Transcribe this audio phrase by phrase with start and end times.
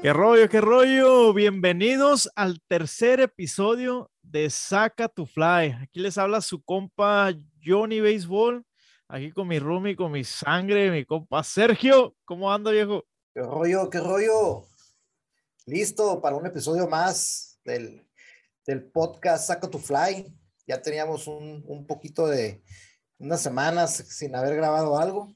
[0.00, 1.34] ¿Qué rollo, qué rollo?
[1.34, 5.72] Bienvenidos al tercer episodio de Saca tu Fly.
[5.82, 8.64] Aquí les habla su compa Johnny Baseball.
[9.08, 12.14] Aquí con mi roomie, con mi sangre, mi compa Sergio.
[12.24, 13.06] ¿Cómo anda, viejo?
[13.34, 14.68] ¿Qué rollo, qué rollo?
[15.66, 18.06] Listo para un episodio más del,
[18.64, 20.32] del podcast Saca tu Fly.
[20.64, 22.62] Ya teníamos un, un poquito de
[23.18, 25.34] unas semanas sin haber grabado algo.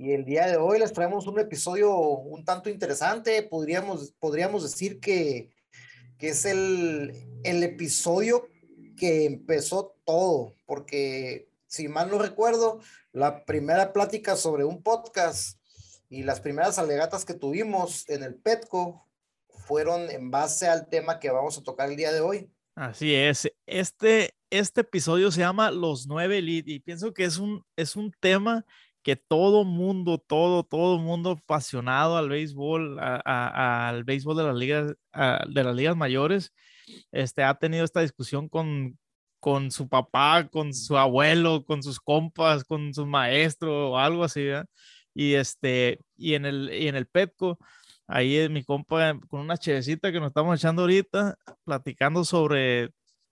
[0.00, 3.42] Y el día de hoy les traemos un episodio un tanto interesante.
[3.42, 5.50] Podríamos, podríamos decir que,
[6.18, 8.48] que es el, el episodio
[8.96, 12.80] que empezó todo, porque si mal no recuerdo,
[13.12, 15.58] la primera plática sobre un podcast
[16.08, 19.04] y las primeras alegatas que tuvimos en el PETCO
[19.48, 22.52] fueron en base al tema que vamos a tocar el día de hoy.
[22.76, 23.50] Así es.
[23.66, 28.12] Este, este episodio se llama Los Nueve Elite y pienso que es un, es un
[28.20, 28.64] tema
[29.08, 34.96] que todo mundo, todo, todo mundo apasionado al béisbol, al béisbol de las ligas,
[35.48, 36.52] de las ligas mayores,
[37.10, 38.98] este, ha tenido esta discusión con,
[39.40, 44.44] con su papá, con su abuelo, con sus compas, con su maestro o algo así,
[45.14, 47.58] Y este, y en el, y en el Petco,
[48.06, 52.90] ahí es mi compa con una chevecita que nos estamos echando ahorita, platicando sobre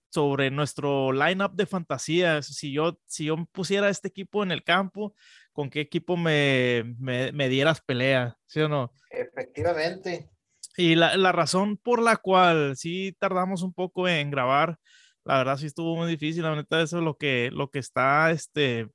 [0.09, 2.41] sobre nuestro lineup de fantasía.
[2.41, 5.13] Si yo, si yo pusiera este equipo en el campo,
[5.57, 8.37] ¿con qué equipo me, me, me dieras pelea?
[8.45, 8.93] ¿Sí o no?
[9.09, 10.29] Efectivamente.
[10.77, 14.77] Y la, la, razón por la cual sí tardamos un poco en grabar,
[15.25, 16.43] la verdad sí estuvo muy difícil.
[16.43, 18.87] La neta, eso es lo que, lo que está este,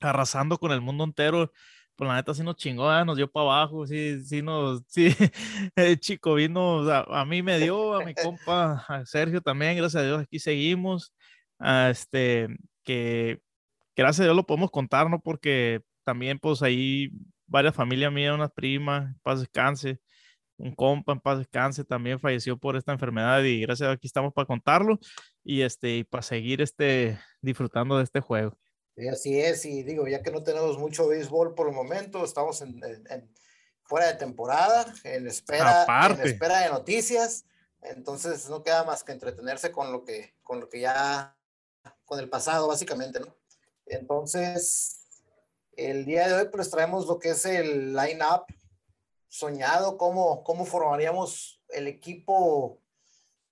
[0.00, 1.52] arrasando con el mundo entero
[1.96, 3.04] pues la neta sí nos chingó, ¿eh?
[3.04, 5.08] nos dio para abajo, sí, sí nos, sí,
[5.76, 8.14] el chico vino, a, mí me dio, a mi
[8.44, 11.14] compa, a Sergio también, gracias a Dios, aquí seguimos,
[11.58, 12.48] a este,
[12.84, 13.40] que
[13.96, 15.20] gracias a Dios lo podemos contar, ¿no?
[15.20, 17.10] Porque también, pues ahí
[17.46, 20.00] varias familias mías, unas primas, en paz descanse,
[20.58, 24.06] un compa en paz descanse también falleció por esta enfermedad y gracias a Dios aquí
[24.06, 24.98] estamos para contarlo
[25.44, 28.56] y este, y para seguir este, disfrutando de este juego.
[28.96, 32.62] Y así es, y digo, ya que no tenemos mucho béisbol por el momento, estamos
[32.62, 32.80] en,
[33.82, 37.44] fuera de temporada, en espera, en espera de noticias,
[37.82, 41.36] entonces no queda más que entretenerse con lo que, con lo que ya,
[42.06, 43.36] con el pasado básicamente, ¿no?
[43.86, 45.06] Entonces,
[45.72, 48.44] el día de hoy pues traemos lo que es el line-up
[49.28, 52.80] soñado, cómo, cómo formaríamos el equipo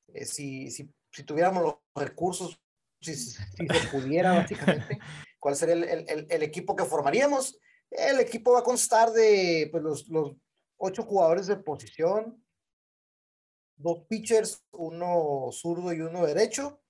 [0.09, 2.59] eh, si, si, si, tuviéramos los recursos,
[3.00, 4.99] si, si se pudiera básicamente.
[5.39, 7.59] ¿Cuál sería el, el, el, equipo que formaríamos?
[7.91, 10.37] El equipo va a constar de pues, los, los
[10.78, 12.43] ocho jugadores de posición,
[13.77, 16.84] dos pitchers, uno zurdo y uno derecho,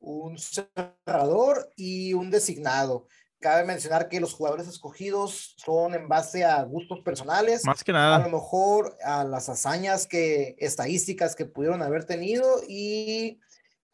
[0.00, 3.06] un cerrador y un designado.
[3.40, 7.64] Cabe mencionar que los jugadores escogidos son en base a gustos personales.
[7.64, 8.16] Más que nada.
[8.16, 13.38] A lo mejor a las hazañas que, estadísticas que pudieron haber tenido y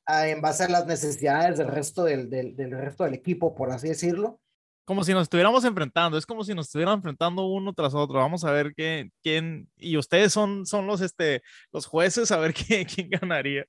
[0.06, 3.88] en base a las necesidades del resto del, del, del, resto del equipo, por así
[3.88, 4.40] decirlo.
[4.86, 8.18] Como si nos estuviéramos enfrentando, es como si nos estuvieran enfrentando uno tras otro.
[8.18, 11.42] Vamos a ver qué, quién, y ustedes son, son los, este,
[11.72, 13.64] los jueces, a ver quién, quién ganaría.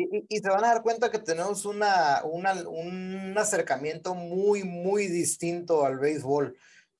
[0.00, 5.08] Y, y, se van a dar cuenta que tenemos una, una, un acercamiento muy, muy
[5.08, 6.56] distinto al béisbol.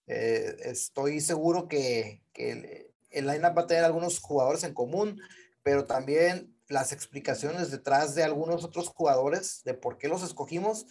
[0.08, 5.20] Eh, estoy seguro que, que el, el line-up va a tener algunos jugadores en común,
[5.62, 10.86] pero también las explicaciones detrás de algunos otros jugadores, de por qué los escogimos,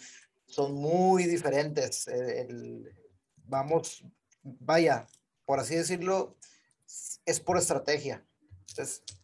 [0.46, 2.07] son muy diferentes.
[2.07, 2.47] Eh,
[3.35, 4.06] vamos,
[4.44, 5.07] vaya,
[5.44, 6.38] por así decirlo,
[7.25, 8.25] es por estrategia.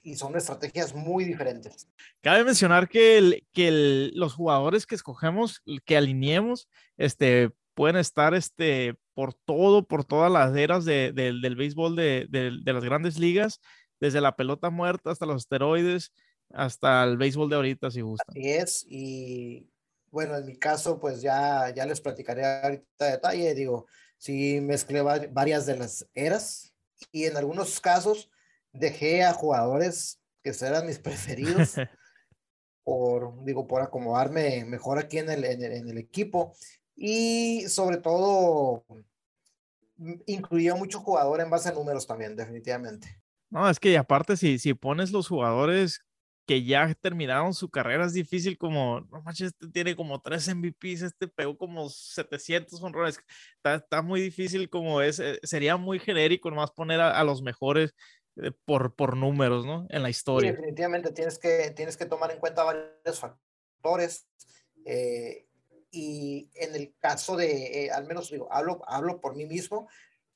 [0.02, 1.88] Y son estrategias muy diferentes.
[2.22, 8.96] Cabe mencionar que, el, que los jugadores que escogemos, que alineemos, este, pueden estar este,
[9.14, 13.59] por todo, por todas las eras de, del béisbol de, de, las grandes ligas,
[14.00, 16.12] desde la pelota muerta hasta los esteroides,
[16.52, 18.25] hasta el béisbol de ahorita, si gusta.
[18.28, 19.70] Así es, y
[20.12, 23.88] bueno, en mi caso, pues ya, ya les platicaré ahorita detalle, digo,
[24.18, 26.74] sí mezclé varias de las eras
[27.12, 28.30] y en algunos casos
[28.74, 31.75] dejé a jugadores que eran mis preferidos
[32.84, 36.54] por, digo, por acomodarme mejor aquí en el, en el, en el equipo
[36.96, 38.86] y sobre todo
[40.25, 43.22] incluyó mucho jugador en base a números también, definitivamente.
[43.50, 46.02] No, es que aparte si, si pones los jugadores
[46.46, 51.04] que ya terminaron su carrera es difícil como, no manches, este tiene como tres MVPs,
[51.04, 53.19] este pegó como 700 honrones,
[53.56, 57.94] está, está muy difícil como es, sería muy genérico nomás poner a, los mejores
[58.65, 59.85] por, por números, ¿no?
[59.89, 60.51] En la historia.
[60.51, 64.27] Sí, definitivamente tienes que, tienes que tomar en cuenta varios factores.
[64.85, 65.47] Eh,
[65.91, 69.88] y en el caso de, al menos digo, hablo, hablo por mí mismo,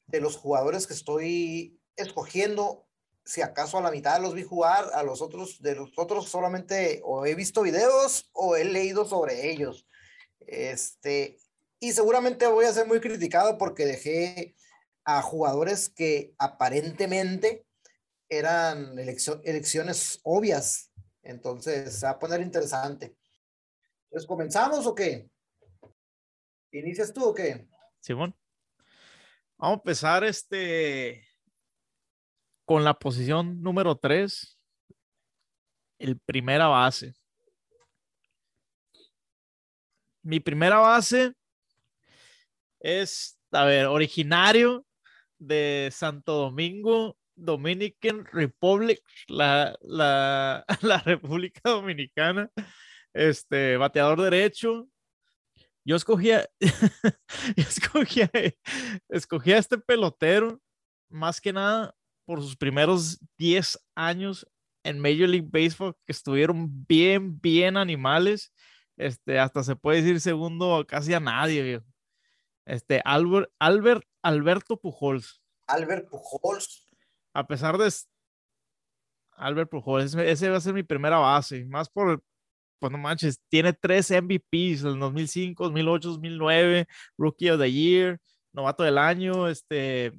[0.05, 2.88] de los jugadores que estoy escogiendo,
[3.25, 7.01] si acaso a la mitad los vi jugar, a los otros, de los otros solamente
[7.03, 9.85] o he visto videos o he leído sobre ellos.
[10.39, 11.38] Este,
[11.79, 14.55] y seguramente voy a ser muy criticado porque dejé
[15.03, 17.67] a jugadores que aparentemente
[18.29, 20.91] eran elecciones obvias.
[21.24, 23.18] Entonces, se va a poner interesante.
[24.06, 25.29] Entonces, ¿comenzamos o qué?
[26.71, 27.68] ¿Inicias tú o qué?
[28.00, 28.35] Simón.
[29.57, 31.25] Vamos a empezar este
[32.65, 34.59] con la posición número 3,
[36.00, 37.15] el primera base.
[40.21, 41.33] Mi primera base
[42.80, 44.85] es, a ver, originario
[45.39, 52.51] de Santo Domingo, Dominican Republic, la, la, la República Dominicana,
[53.13, 54.89] este, bateador derecho.
[55.86, 58.30] Yo escogía, yo escogía,
[59.07, 60.60] escogía este pelotero
[61.10, 61.95] más que nada
[62.25, 64.45] por sus primeros 10 años
[64.83, 68.54] en Major League Baseball, que estuvieron bien, bien animales.
[68.98, 71.81] Este, hasta se puede decir segundo casi a nadie,
[72.66, 75.42] Este, Albert, Albert, Alberto Pujols.
[75.68, 76.87] Albert Pujols.
[77.38, 77.88] A pesar de
[79.34, 82.24] Albert Pujols, ese va a ser mi primera base, más por,
[82.80, 88.19] pues no manches, tiene tres MVPs, el 2005, 2008, 2009, Rookie of the Year,
[88.54, 90.13] novato del año, este,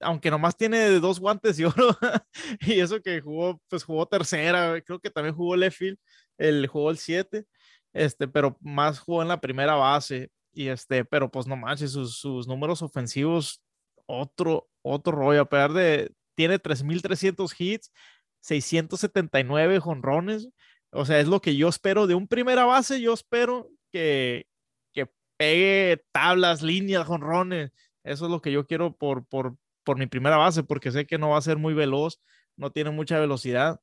[0.00, 1.96] aunque nomás tiene dos guantes y oro,
[2.60, 5.98] y eso que jugó, pues jugó tercera, creo que también jugó left field,
[6.36, 7.46] el jugó el 7,
[7.92, 12.18] este, pero más jugó en la primera base, y este, pero pues no manches, sus,
[12.18, 13.62] sus números ofensivos,
[14.06, 17.92] otro, otro rollo, a pesar de, tiene 3.300 hits,
[18.40, 20.48] 679 jonrones,
[20.90, 24.46] o sea, es lo que yo espero de un primera base, yo espero que,
[24.92, 27.72] que pegue tablas, líneas, jonrones,
[28.04, 31.18] eso es lo que yo quiero por, por, por mi primera base, porque sé que
[31.18, 32.20] no va a ser muy veloz,
[32.56, 33.80] no tiene mucha velocidad,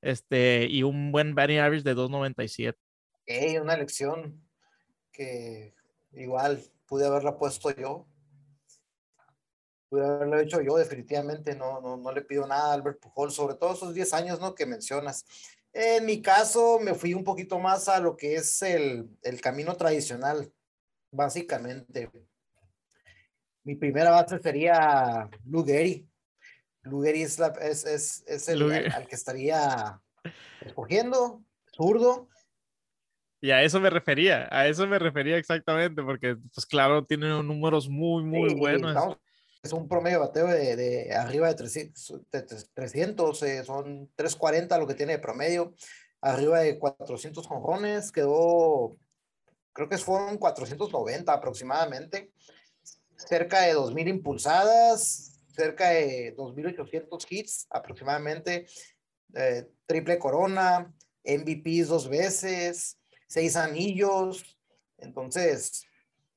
[0.00, 2.74] este, y un buen batting average de 2.97.
[3.26, 4.40] Hey, una elección
[5.12, 5.74] que
[6.12, 8.06] igual pude haberla puesto yo.
[9.96, 11.56] Pude haberlo hecho yo, definitivamente.
[11.56, 14.54] No, no, no le pido nada a Albert Pujol, sobre todo esos 10 años ¿no?
[14.54, 15.24] que mencionas.
[15.72, 19.74] En mi caso, me fui un poquito más a lo que es el, el camino
[19.74, 20.52] tradicional,
[21.10, 22.10] básicamente.
[23.64, 25.30] Mi primera base sería
[25.64, 26.06] Gehrig.
[26.82, 29.98] Lou es, es, es, el al, que estaría
[30.60, 31.42] escogiendo,
[31.74, 32.28] zurdo.
[33.40, 37.88] Y a eso me refería, a eso me refería exactamente, porque pues claro, tiene números
[37.88, 38.94] muy, muy buenos.
[38.94, 39.25] es
[39.72, 42.42] un promedio bateo de, de arriba de 300, de
[42.74, 45.74] 300 eh, son 340 lo que tiene de promedio,
[46.20, 48.96] arriba de 400 jonrones, quedó,
[49.72, 52.32] creo que fueron 490 aproximadamente
[53.16, 58.66] cerca de 2.000 impulsadas, cerca de 2.800 hits aproximadamente,
[59.34, 60.92] eh, triple corona,
[61.24, 64.58] MVPs dos veces, seis anillos.
[64.98, 65.86] Entonces,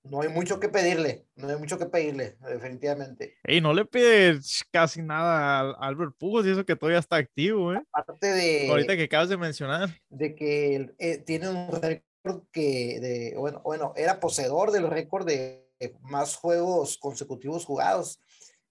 [0.04, 3.38] no hay mucho que pedirle, no hay mucho que pedirle, definitivamente.
[3.46, 7.74] Y no le pides casi nada a Albert Pujols y eso que todavía está activo,
[7.74, 7.84] ¿eh?
[7.92, 8.70] Aparte de...
[8.70, 9.90] Ahorita que acabas de mencionar.
[10.10, 15.70] De que eh, tiene un récord que, de, bueno, bueno, era poseedor del récord de
[16.02, 18.20] más juegos consecutivos jugados,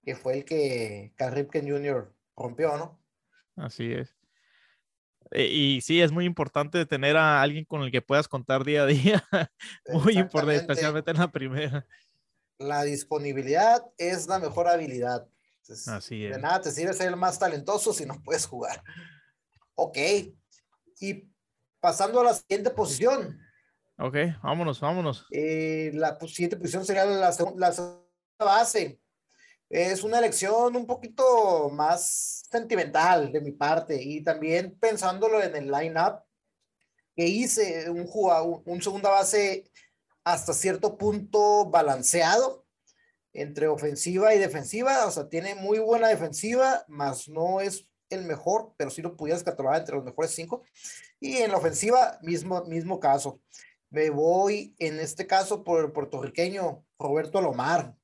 [0.03, 2.12] que fue el que Cal Ripken Jr.
[2.37, 3.00] rompió, ¿no?
[3.57, 4.18] Así es.
[5.32, 8.87] Y sí, es muy importante tener a alguien con el que puedas contar día a
[8.87, 9.25] día.
[9.92, 11.87] muy importante, especialmente en la primera.
[12.58, 15.28] La disponibilidad es la mejor habilidad.
[15.87, 16.35] Así es.
[16.35, 18.82] De nada te sirve ser el más talentoso si no puedes jugar.
[19.75, 19.99] Ok.
[21.00, 21.28] Y
[21.80, 23.38] pasando a la siguiente posición.
[23.99, 25.26] Ok, vámonos, vámonos.
[25.30, 27.73] Eh, la siguiente posición sería la, segunda
[28.38, 29.00] base.
[29.71, 35.71] Es una elección un poquito más sentimental de mi parte y también pensándolo en el
[35.71, 36.23] line-up
[37.15, 39.71] que hice, un, jugador, un segunda base
[40.25, 42.65] hasta cierto punto balanceado
[43.33, 48.75] entre ofensiva y defensiva, o sea, tiene muy buena defensiva, más no es el mejor,
[48.77, 50.63] pero sí lo pudieras catalogar entre los mejores cinco.
[51.21, 53.41] Y en la ofensiva, mismo, mismo caso.
[53.91, 57.98] Me voy en este caso por el puertorriqueño Roberto Lomar.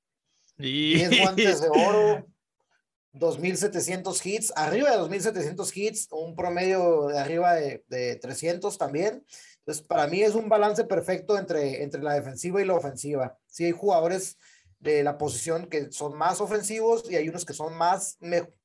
[0.58, 0.94] Y...
[0.94, 2.26] 10 guantes de oro,
[3.14, 9.24] 2.700 hits, arriba de 2.700 hits, un promedio de arriba de, de, 300 también.
[9.58, 13.38] Entonces, para mí es un balance perfecto entre, entre la defensiva y la ofensiva.
[13.46, 14.36] Sí hay jugadores
[14.84, 18.18] de la posición que son más ofensivos y hay unos que son más,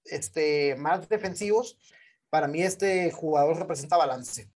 [0.03, 1.77] este, más defensivos.
[2.29, 4.49] Para mí este jugador representa balance.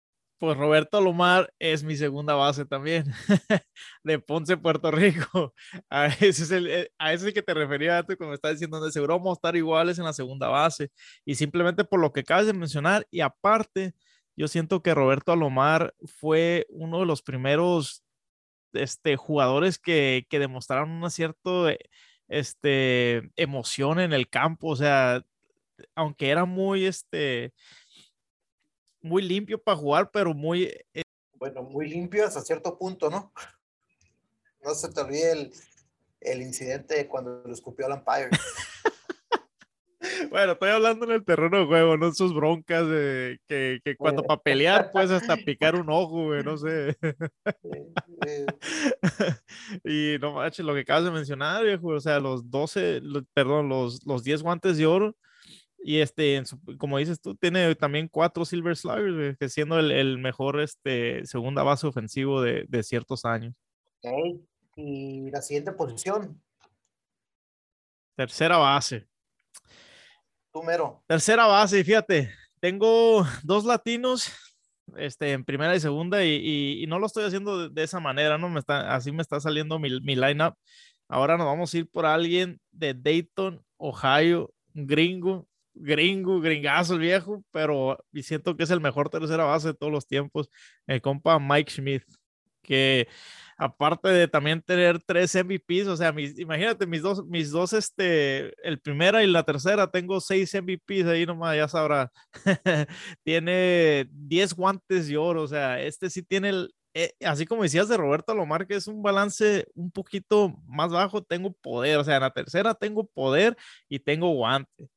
[0.43, 3.05] Pues Roberto Alomar es mi segunda base también,
[4.03, 5.55] de Ponce, Puerto Rico.
[5.89, 8.91] A ese es el, eh, a ese que te refería tú cuando estás diciendo, donde
[8.91, 10.91] seguro vamos a estar iguales en la segunda base.
[11.25, 13.95] Y simplemente por lo que acabas de mencionar, y aparte,
[14.35, 18.03] yo siento que Roberto Alomar fue uno de los primeros
[18.73, 21.77] este, jugadores que, que demostraron una cierta
[22.27, 24.71] este, emoción en el campo.
[24.71, 25.23] O sea,
[25.95, 27.53] aunque era muy, este,
[29.03, 30.65] muy limpio para jugar, pero muy...
[30.95, 31.03] Eh,
[31.35, 33.33] bueno, muy limpio hasta cierto punto, ¿no?
[34.65, 35.53] No se te olvide el,
[36.21, 38.31] el incidente cuando lo escupió al Empire.
[40.31, 44.23] Bueno, estoy hablando en el terreno de juego, no sus broncas de que, que cuando
[44.23, 46.97] para pelear puedes hasta picar un ojo, güey, no sé.
[49.85, 53.01] y no manches, lo que acabas de mencionar, viejo, o sea, los 12,
[53.35, 55.17] perdón, los, los 10 guantes de oro,
[55.85, 56.43] y este,
[56.79, 61.63] como dices tú, tiene también cuatro Silver Sluggers, que siendo el, el, mejor este, segunda
[61.63, 63.55] base ofensivo de, de ciertos años.
[63.99, 64.45] Okay.
[64.77, 66.41] Y la siguiente posición.
[68.15, 69.07] Tercera base.
[70.55, 71.03] Número.
[71.07, 74.31] Tercera base, fíjate, tengo dos latinos
[74.97, 78.49] este, en primera y segunda y, y, no lo estoy haciendo de, esa manera, ¿no?
[78.49, 80.55] Me está, así me está saliendo mi, mi lineup.
[81.09, 87.45] Ahora nos vamos a ir por alguien de Dayton, Ohio, gringo, gringo, gringazo el viejo,
[87.51, 90.49] pero siento que es el mejor tercera base de todos los tiempos,
[90.87, 92.05] el compa Mike Smith,
[92.63, 93.09] que
[93.59, 98.53] aparte de también tener tres MVPs, o sea, mis, imagínate mis dos, mis dos, este,
[98.67, 102.11] el primera y la tercera, tengo seis MVPs ahí nomás, ya sabrá.
[103.25, 107.89] tiene 10 guantes de oro, o sea, este sí tiene el, eh, así como decías
[107.89, 112.17] de Roberto Lomar, que es un balance un poquito más bajo, tengo poder, o sea,
[112.17, 113.57] en la tercera tengo poder
[113.89, 114.91] y tengo guante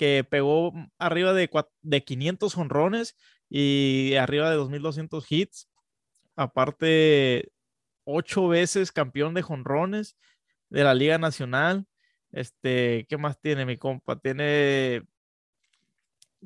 [0.00, 1.50] que pegó arriba de,
[1.82, 3.18] de 500 honrones
[3.50, 5.68] y arriba de 2.200 hits.
[6.36, 7.52] Aparte,
[8.04, 10.16] ocho veces campeón de jonrones
[10.70, 11.86] de la Liga Nacional.
[12.32, 14.18] Este, ¿qué más tiene mi compa?
[14.18, 15.06] Tiene,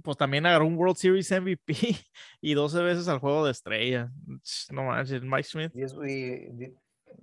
[0.02, 1.76] pues también agarró un World Series MVP
[2.40, 4.10] y 12 veces al juego de estrella.
[4.72, 5.72] No manches, Mike Smith.
[5.76, 6.74] Y,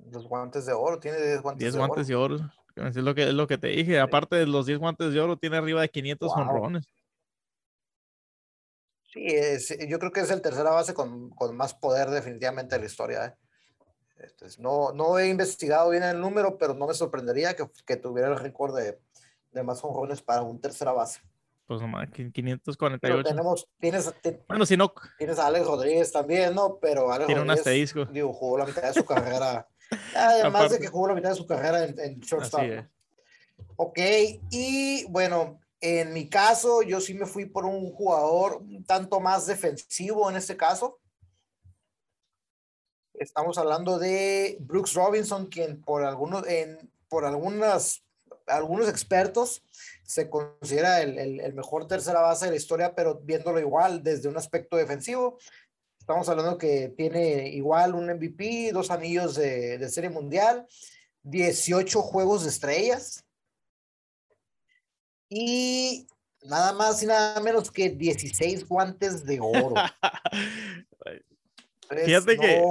[0.09, 2.37] los guantes de oro, tiene 10 guantes, guantes de oro.
[2.75, 3.99] Es lo que, es lo que te dije.
[3.99, 6.87] Aparte de los 10 guantes de oro, tiene arriba de 500 honrones.
[9.11, 9.27] Sí,
[9.89, 13.25] yo creo que es el tercera base con, con más poder definitivamente de la historia.
[13.25, 13.35] ¿eh?
[14.19, 18.29] Este, no, no he investigado bien el número, pero no me sorprendería que, que tuviera
[18.29, 18.99] el récord de,
[19.51, 21.19] de, más honrones para un tercera base.
[21.65, 23.23] Pues nomás, 548.
[23.23, 24.13] tenemos, tienes,
[24.47, 24.93] bueno, si no.
[25.17, 26.77] Tienes a Alex Rodríguez también, ¿no?
[26.81, 28.05] Pero Alex tiene un asterisco.
[28.05, 29.67] Digo, jugó la mitad de su carrera
[30.15, 32.61] Además de que jugó la mitad de su carrera en, en shortstop.
[33.75, 33.99] Ok,
[34.49, 39.47] y bueno, en mi caso, yo sí me fui por un jugador un tanto más
[39.47, 40.99] defensivo en este caso.
[43.15, 48.03] Estamos hablando de Brooks Robinson, quien por algunos, en, por algunas,
[48.45, 49.63] algunos expertos
[50.03, 54.29] se considera el, el, el, mejor tercera base de la historia, pero viéndolo igual desde
[54.29, 55.39] un aspecto defensivo.
[56.01, 60.65] Estamos hablando que tiene igual un MVP, dos anillos de, de serie mundial,
[61.21, 63.23] 18 juegos de estrellas
[65.29, 66.07] y
[66.41, 69.75] nada más y nada menos que 16 guantes de oro.
[72.05, 72.63] Fíjate no, que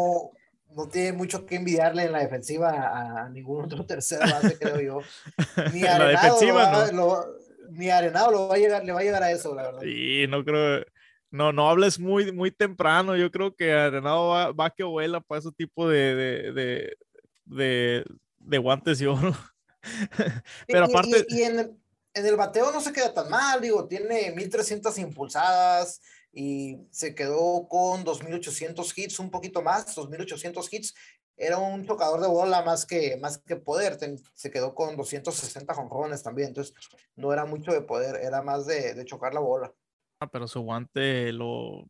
[0.74, 4.98] no tiene mucho que envidiarle en la defensiva a, ningún otro tercera base, creo yo.
[5.72, 7.38] Ni Arenado, lo va, lo,
[7.70, 9.82] ni Arenado lo va a llegar, le va a llegar a eso, la verdad.
[9.82, 10.84] Sí, no creo
[11.30, 13.16] no, no hables muy, muy temprano.
[13.16, 16.96] Yo creo que Arenado va, va que vuela para ese tipo de, de, de,
[17.44, 18.04] de,
[18.38, 19.36] de guantes y oro.
[20.66, 21.24] Pero aparte.
[21.28, 21.76] Y, en, el,
[22.14, 26.00] en, el, bateo no se queda tan mal, digo, tiene 1300 impulsadas
[26.32, 30.94] y se quedó con 2800 hits, un poquito más, 2800 hits.
[31.36, 33.98] Era un tocador de bola más que, más que poder,
[34.34, 36.74] se quedó con 260 jonrones también, entonces
[37.16, 39.72] no era mucho de poder, era más de, de chocar la bola.
[40.20, 41.88] Ah, pero su guante lo.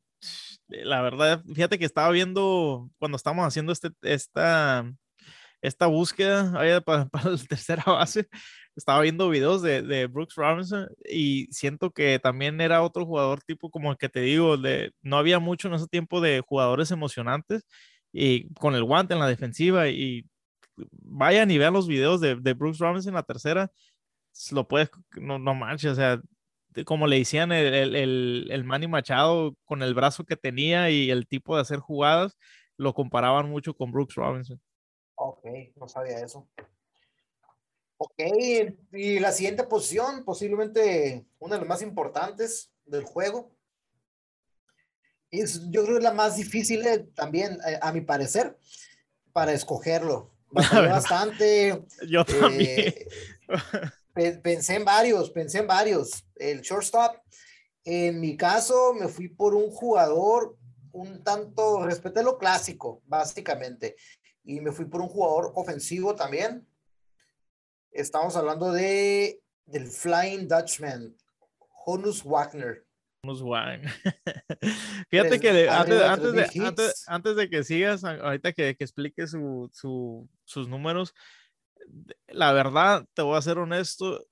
[0.68, 4.88] La verdad, fíjate que estaba viendo cuando estábamos haciendo este, esta,
[5.62, 6.52] esta búsqueda
[6.84, 8.28] para, para, la tercera base,
[8.76, 13.70] estaba viendo videos de, de, Brooks Robinson y siento que también era otro jugador tipo
[13.70, 17.64] como el que te digo, de, no había mucho en ese tiempo de jugadores emocionantes
[18.12, 20.26] y con el guante en la defensiva y
[20.76, 23.72] vayan y vean los videos de, de Brooks Robinson en la tercera,
[24.52, 26.20] lo puedes, no, no manches, o sea,
[26.85, 31.27] como le decían el, el, el, Manny Machado con el brazo que tenía y el
[31.27, 32.37] tipo de hacer jugadas,
[32.77, 34.61] lo comparaban mucho con Brooks Robinson.
[35.17, 35.45] Ok,
[35.77, 36.49] no sabía eso.
[37.99, 38.19] Ok,
[38.93, 43.55] y la siguiente posición, posiblemente una de las más importantes del juego.
[45.31, 48.59] Es, yo creo que es la más difícil eh, también, eh, a mi parecer,
[49.33, 50.33] para escogerlo.
[50.50, 51.85] bastante.
[52.09, 52.95] Yo también.
[54.14, 56.25] pensé en varios, pensé en varios.
[56.37, 57.17] El shortstop,
[57.85, 60.57] en mi caso, me fui por un jugador
[60.93, 63.97] un tanto, respeté lo clásico, básicamente,
[64.45, 66.67] y me fui por un jugador ofensivo también.
[67.93, 71.14] Estamos hablando de del Flying Dutchman,
[71.87, 72.85] Honus Wagner.
[73.23, 73.88] Honus Wagner.
[75.11, 79.71] Fíjate que antes, antes, de, antes, antes, de, que sigas, ahorita que, que expliques su,
[79.73, 81.14] su, sus números,
[82.28, 84.25] la verdad, te voy a ser honesto,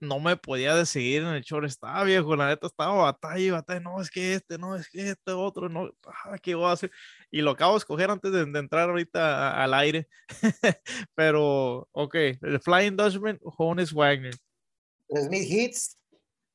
[0.00, 4.00] no me podía decidir en el estaba viejo, la neta estaba batalla y batalla, no,
[4.00, 6.90] es que este, no, es que este otro, no, ah, ¿qué voy a hacer?
[7.30, 10.08] Y lo acabo de escoger antes de, entrar ahorita al aire,
[11.14, 14.34] pero, ok, el Flying Dutchman, Jonas Wagner.
[15.08, 15.98] 3.000 hits,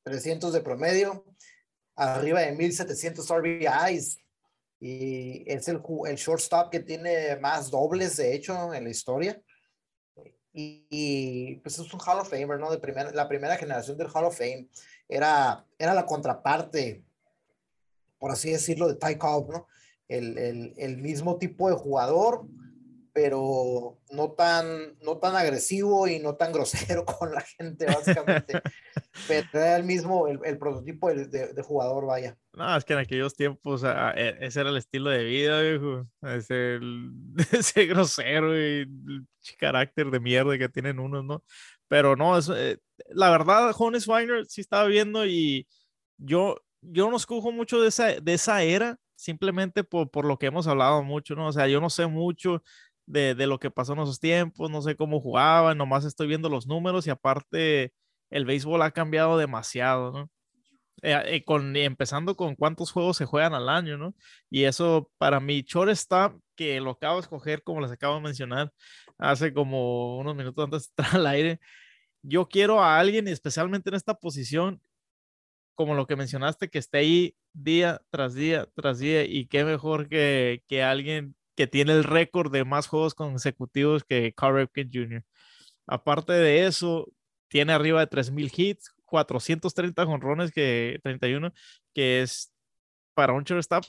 [0.04, 1.24] 300 de promedio,
[1.96, 4.16] arriba de 1.700 RBIs,
[4.80, 9.40] y es el, el shortstop que tiene más dobles, de hecho, en la historia.
[10.56, 12.70] Y, pues es un Hall of Famer, ¿no?
[12.70, 14.68] De primera, la primera generación del Hall of Fame.
[15.08, 17.04] Era, era la contraparte,
[18.18, 19.66] por así decirlo, de Ty Cobb, ¿no?
[20.06, 22.46] El, el, el, mismo tipo de jugador,
[23.14, 28.60] pero no tan, no tan agresivo y no tan grosero con la gente, básicamente.
[29.28, 32.36] pero era el mismo, el, el prototipo de, de, jugador, vaya.
[32.52, 36.06] No, es que en aquellos tiempos e, ese era el estilo de vida, viejo.
[36.22, 36.80] Ese,
[37.52, 38.86] ese grosero y
[39.58, 41.44] carácter de mierda que tienen unos, ¿no?
[41.86, 42.78] Pero no, es, eh,
[43.10, 45.68] la verdad, Jonas Wagner sí estaba viendo y
[46.16, 50.46] yo, yo no escojo mucho de esa, de esa era, simplemente por, por lo que
[50.46, 51.46] hemos hablado mucho, ¿no?
[51.46, 52.62] O sea, yo no sé mucho
[53.06, 56.48] de, de, lo que pasó en esos tiempos, no sé cómo jugaban, nomás estoy viendo
[56.48, 57.92] los números y aparte
[58.30, 60.30] el béisbol ha cambiado demasiado, ¿no?
[61.02, 64.14] Eh, eh, con, empezando con cuántos juegos se juegan al año, ¿no?
[64.48, 68.72] Y eso para mi está que lo acabo de escoger, como les acabo de mencionar
[69.18, 71.60] hace como unos minutos antes de estar al aire,
[72.22, 74.80] yo quiero a alguien, especialmente en esta posición,
[75.74, 80.08] como lo que mencionaste, que esté ahí día tras día tras día, y qué mejor
[80.08, 85.24] que, que alguien que tiene el récord de más juegos consecutivos que Carl Ripken Jr.
[85.86, 87.08] Aparte de eso,
[87.48, 91.52] tiene arriba de 3.000 hits, 430 jonrones, que 31,
[91.94, 92.52] que es
[93.14, 93.84] para un shortstop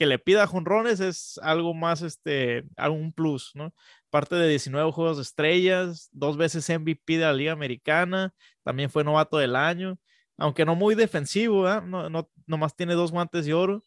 [0.00, 3.74] que le pida jonrones es algo más, este, algún plus, ¿no?
[4.08, 9.04] Parte de 19 juegos de estrellas, dos veces MVP de la Liga Americana, también fue
[9.04, 9.98] novato del año,
[10.38, 11.82] aunque no muy defensivo, ¿eh?
[11.84, 13.84] no, no, nomás tiene dos guantes de oro,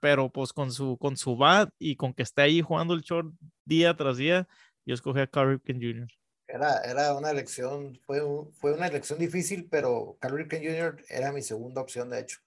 [0.00, 3.32] pero pues con su, con su bat y con que esté ahí jugando el short
[3.64, 4.48] día tras día,
[4.84, 6.08] yo escogí a Carl Ripken Jr.
[6.46, 8.20] Era, era una elección, fue,
[8.54, 11.04] fue una elección difícil, pero Carl Ripken Jr.
[11.08, 12.38] era mi segunda opción, de hecho.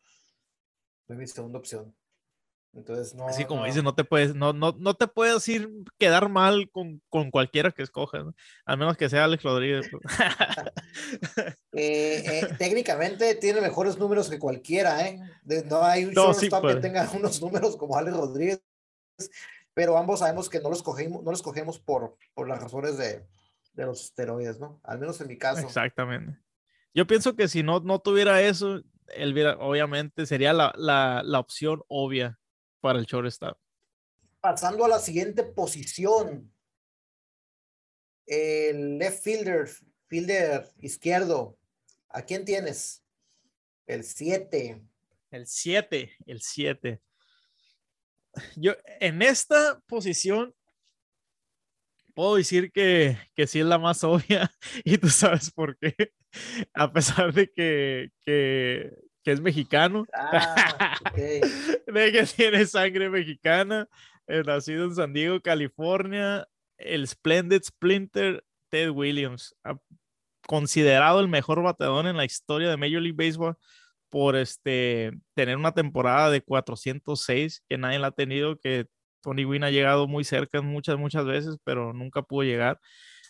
[1.08, 1.96] Fue mi segunda opción.
[2.76, 3.28] Entonces, no.
[3.28, 3.68] Así como no.
[3.68, 7.72] dices, no te puedes, no, no, no te puedes ir quedar mal con, con cualquiera
[7.72, 8.36] que escojas, ¿no?
[8.66, 9.90] al menos que sea Alex Rodríguez.
[9.92, 10.04] Pues.
[11.74, 15.20] eh, eh, técnicamente tiene mejores números que cualquiera, ¿eh?
[15.70, 18.64] no hay un no, shortstop que tenga unos números como Alex Rodríguez,
[19.76, 23.24] pero ambos sabemos que no los cogemos, no los cogemos por, por las razones de,
[23.74, 24.80] de los esteroides, ¿no?
[24.84, 25.62] Al menos en mi caso.
[25.62, 26.40] Exactamente.
[26.96, 31.84] Yo pienso que si no, no tuviera eso, él obviamente sería la, la, la opción
[31.88, 32.40] obvia
[32.84, 33.58] para el shortstop.
[34.42, 36.54] Pasando a la siguiente posición.
[38.26, 39.70] El left fielder,
[40.08, 41.58] fielder izquierdo.
[42.10, 43.02] ¿A quién tienes?
[43.88, 44.86] El 7.
[45.32, 47.02] El 7, el 7.
[48.58, 50.54] Yo en esta posición
[52.14, 54.52] puedo decir que, que sí es la más obvia
[54.84, 55.96] y tú sabes por qué.
[56.74, 58.92] A pesar de que, que,
[59.24, 61.42] que es mexicano, ah, de
[62.12, 63.88] que tiene sangre mexicana,
[64.28, 69.56] eh, nacido en San Diego, California, el Splendid Splinter Ted Williams,
[70.46, 73.58] considerado el mejor bateador en la historia de Major League Baseball
[74.10, 78.88] por este, tener una temporada de 406 que nadie la ha tenido, que
[79.22, 82.80] Tony Wynn ha llegado muy cerca muchas, muchas veces, pero nunca pudo llegar.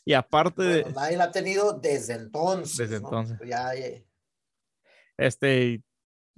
[0.04, 0.92] Y aparte de...
[0.92, 2.78] Nadie la ha tenido desde entonces.
[2.78, 3.38] Desde entonces.
[3.46, 3.88] Ya, ya,
[5.18, 5.84] este,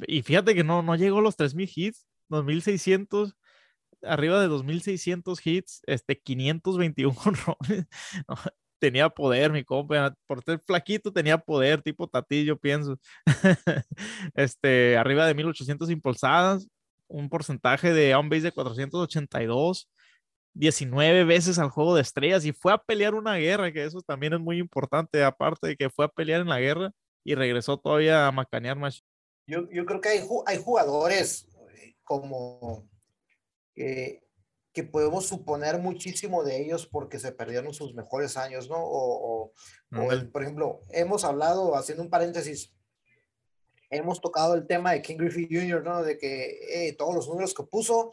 [0.07, 3.35] y fíjate que no, no llegó a los 3000 hits, 2600,
[4.03, 7.15] arriba de 2600 hits, este, 521
[8.79, 12.99] tenía poder, mi compa, por ser flaquito tenía poder, tipo Tati, yo pienso.
[14.35, 16.67] este, arriba de 1800 impulsadas,
[17.07, 19.89] un porcentaje de on base de 482,
[20.53, 24.33] 19 veces al juego de estrellas y fue a pelear una guerra, que eso también
[24.33, 26.91] es muy importante, aparte de que fue a pelear en la guerra
[27.25, 29.03] y regresó todavía a macanear más.
[29.47, 31.49] Yo, yo creo que hay, hay jugadores
[32.05, 32.87] como
[33.75, 38.77] que podemos suponer muchísimo de ellos porque se perdieron sus mejores años, ¿no?
[38.77, 39.51] O,
[40.31, 42.73] por ejemplo, hemos hablado, haciendo un paréntesis,
[43.89, 46.03] hemos tocado el tema de King Griffey Jr., ¿no?
[46.03, 48.11] De que todos los números que puso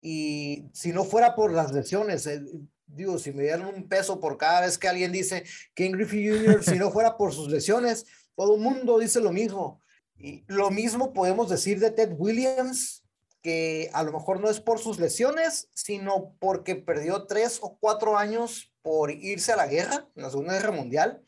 [0.00, 2.42] y si no fuera por las lesiones, eh,
[2.86, 6.62] digo, si me dieran un peso por cada vez que alguien dice King Griffey Jr.,
[6.62, 9.80] si no fuera por sus lesiones, todo el mundo dice lo mismo.
[10.16, 13.04] Y lo mismo podemos decir de Ted Williams,
[13.42, 18.16] que a lo mejor no es por sus lesiones, sino porque perdió tres o cuatro
[18.16, 21.22] años por irse a la guerra, en la Segunda Guerra Mundial.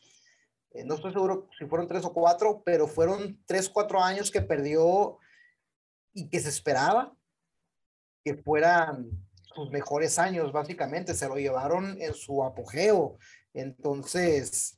[0.71, 4.41] Eh, no estoy seguro si fueron tres o cuatro, pero fueron tres, cuatro años que
[4.41, 5.19] perdió
[6.13, 7.15] y que se esperaba
[8.23, 9.09] que fueran
[9.55, 13.17] sus mejores años, básicamente, se lo llevaron en su apogeo.
[13.53, 14.76] Entonces,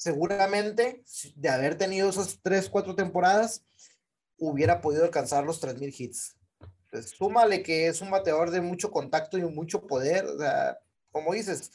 [0.00, 1.04] seguramente,
[1.36, 3.66] de haber tenido esas tres, cuatro temporadas,
[4.38, 6.38] hubiera podido alcanzar los 3.000 hits.
[6.84, 10.24] Entonces, súmale que es un bateador de mucho contacto y mucho poder.
[11.12, 11.70] como dices,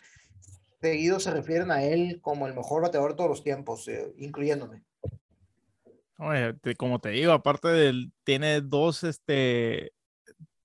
[0.81, 4.83] seguido se refieren a él como el mejor bateador de todos los tiempos, eh, incluyéndome.
[6.77, 9.93] como te digo, aparte del, tiene dos este,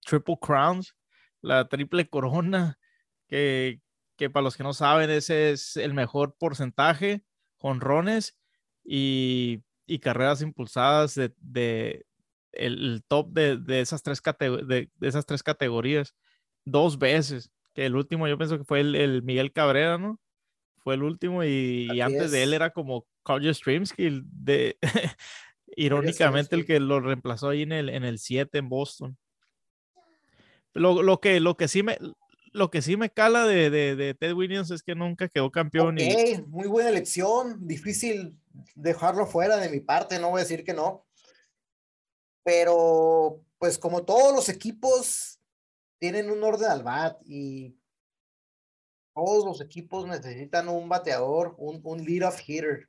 [0.07, 0.97] Triple Crowns,
[1.43, 2.79] la triple corona,
[3.29, 3.81] que,
[4.33, 7.23] para los que no saben, ese es el mejor porcentaje,
[7.61, 8.37] con rones
[8.85, 9.63] y,
[10.01, 12.07] carreras impulsadas de,
[12.53, 14.23] el, top de, esas tres
[14.67, 16.15] de, esas tres categorías
[16.65, 17.51] dos veces.
[17.75, 20.19] Que el último yo pienso que fue el, Miguel Cabrera, ¿no?
[20.79, 24.79] Fue el último y, antes de él era como Carlos Streamsky, de
[25.77, 29.19] irónicamente el que lo reemplazó ahí en el, en el 7 en Boston.
[30.73, 31.99] Lo, lo, que, lo, que sí me,
[32.53, 35.99] lo que sí me cala de, de, Ted Williams es que nunca quedó campeón.
[35.99, 36.43] y...
[36.49, 38.37] Muy buena elección, difícil
[38.75, 41.07] dejarlo fuera de mi parte, no voy a decir que no.
[42.43, 45.39] Pero, pues como todos los equipos
[45.99, 47.77] tienen un orden al bat y
[49.15, 52.89] todos los equipos necesitan un bateador, un, un lead-off hitter.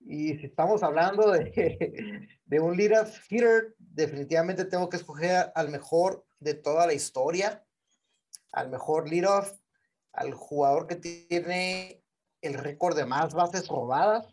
[0.00, 6.24] Y si estamos hablando de, de un lead-off hitter, definitivamente tengo que escoger al mejor
[6.38, 7.64] de toda la historia,
[8.52, 9.52] al mejor leadoff,
[10.12, 12.02] al jugador que tiene
[12.40, 14.26] el récord de más bases robadas,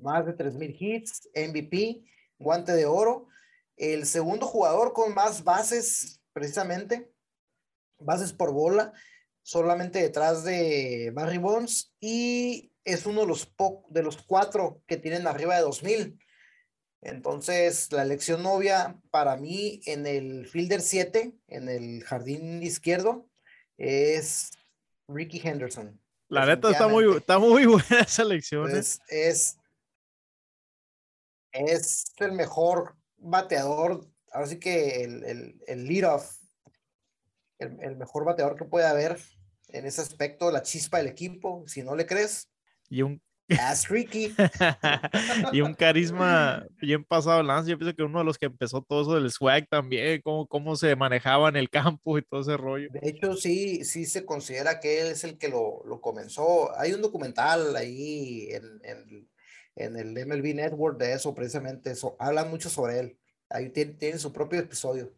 [0.00, 2.04] más de 3.000 hits, MVP,
[2.38, 3.28] guante de oro,
[3.76, 7.12] el segundo jugador con más bases, precisamente,
[7.98, 8.92] bases por bola,
[9.42, 13.52] solamente detrás de Barry Bonds, y es uno de los,
[13.88, 16.18] de los cuatro que tienen arriba de 2.000.
[17.00, 23.28] Entonces, la elección novia para mí en el fielder 7, en el jardín izquierdo,
[23.76, 24.50] es
[25.06, 26.00] Ricky Henderson.
[26.28, 28.68] La neta está muy, está muy buena esa elección.
[28.68, 28.72] ¿eh?
[28.72, 29.58] Pues, es,
[31.52, 36.38] es el mejor bateador, ahora sí que el, el, el lead-off,
[37.58, 39.18] el, el, mejor bateador que puede haber
[39.68, 42.48] en ese aspecto, la chispa del equipo, si no le crees.
[42.88, 43.20] Y un
[43.88, 44.34] Ricky.
[45.52, 47.70] y un carisma bien pasado Lance.
[47.70, 50.76] Yo pienso que uno de los que empezó todo eso del swag también, cómo, cómo
[50.76, 52.88] se manejaba en el campo y todo ese rollo.
[52.92, 56.76] De hecho, sí, sí se considera que él es el que lo, lo comenzó.
[56.78, 59.28] Hay un documental ahí en, en,
[59.76, 62.16] en, el MLB Network de eso, precisamente eso.
[62.18, 63.18] Hablan mucho sobre él.
[63.48, 65.12] Ahí tiene, su propio episodio.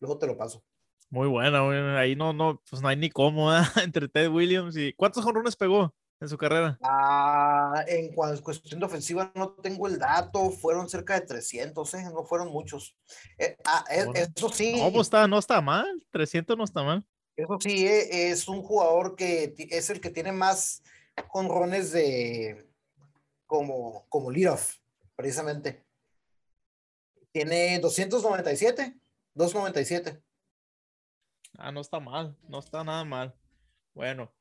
[0.00, 0.64] Luego te lo paso.
[1.10, 3.50] Muy bueno, ahí no, no, pues no hay ni cómo,
[3.82, 5.94] entre Ted Williams y ¿cuántos jonrones pegó?
[6.22, 6.78] En su carrera?
[6.82, 12.04] Ah, en cuestión de ofensiva no tengo el dato, fueron cerca de 300, ¿eh?
[12.14, 12.96] no fueron muchos.
[13.36, 14.06] Eh, ah, e,
[14.36, 14.76] eso sí.
[14.78, 15.26] ¿Cómo está?
[15.26, 17.04] No está mal, 300 no está mal.
[17.34, 20.84] Eso sí, eh, es un jugador que es el que tiene más
[21.28, 22.68] conrones de
[23.46, 24.76] como, como lead-off,
[25.16, 25.84] precisamente.
[27.32, 28.94] Tiene 297,
[29.34, 30.22] 297.
[31.58, 33.34] Ah, no está mal, no está nada mal.
[33.92, 34.32] Bueno,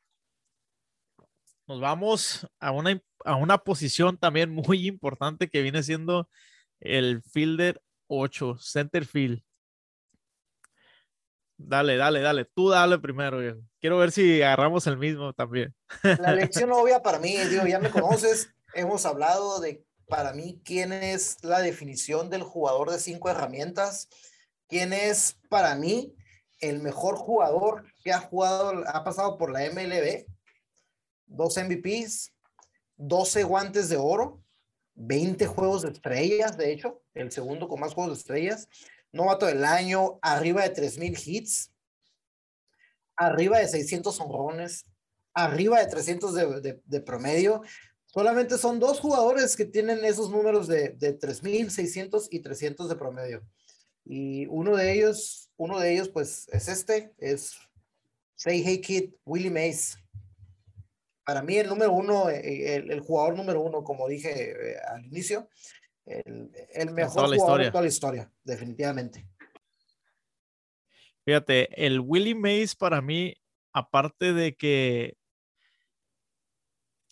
[1.68, 6.30] nos vamos a una, a una posición también muy importante que viene siendo
[6.80, 9.42] el fielder 8, center field.
[11.58, 12.46] Dale, dale, dale.
[12.46, 13.40] Tú dale primero.
[13.80, 15.74] Quiero ver si agarramos el mismo también.
[16.02, 18.54] La lección obvia para mí, digo, ya me conoces.
[18.74, 24.10] Hemos hablado de para mí quién es la definición del jugador de cinco herramientas.
[24.68, 26.16] Quién es para mí
[26.60, 30.26] el mejor jugador que ha jugado, ha pasado por la MLB
[31.32, 32.34] dos MVPs,
[32.98, 34.44] 12 guantes de oro,
[34.96, 38.68] 20 juegos de estrellas, de hecho, el segundo con más juegos de estrellas,
[39.12, 41.72] novato del año, arriba de 3000 hits,
[43.16, 44.86] arriba de 600 honrones,
[45.34, 47.62] arriba de 300 de, de, promedio.
[48.06, 53.42] Solamente son dos jugadores que tienen esos números de, de 3600 y 300 de promedio.
[54.04, 57.56] Y uno de ellos, uno de ellos, pues es este, es
[58.36, 60.01] Say Hey Kid, Willie Mays.
[61.32, 65.48] Para mí el número uno, eh, el, jugador número uno, como dije eh, al inicio,
[66.06, 69.26] el, el mejor jugador de toda la historia, definitivamente.
[71.24, 73.34] Fíjate, el Willie Mays para mí,
[73.72, 75.16] aparte de que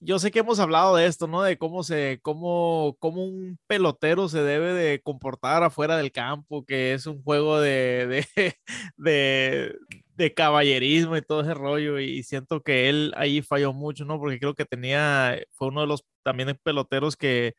[0.01, 1.41] yo sé que hemos hablado de esto, ¿no?
[1.41, 6.91] De cómo se, cómo, cómo un pelotero se debe de comportar afuera del campo, que
[6.93, 8.53] es un juego de, de,
[8.97, 9.77] de,
[10.33, 11.99] caballerismo y todo ese rollo.
[11.99, 14.19] Y siento que él ahí falló mucho, ¿no?
[14.19, 17.55] Porque creo que tenía, fue uno de los también peloteros que,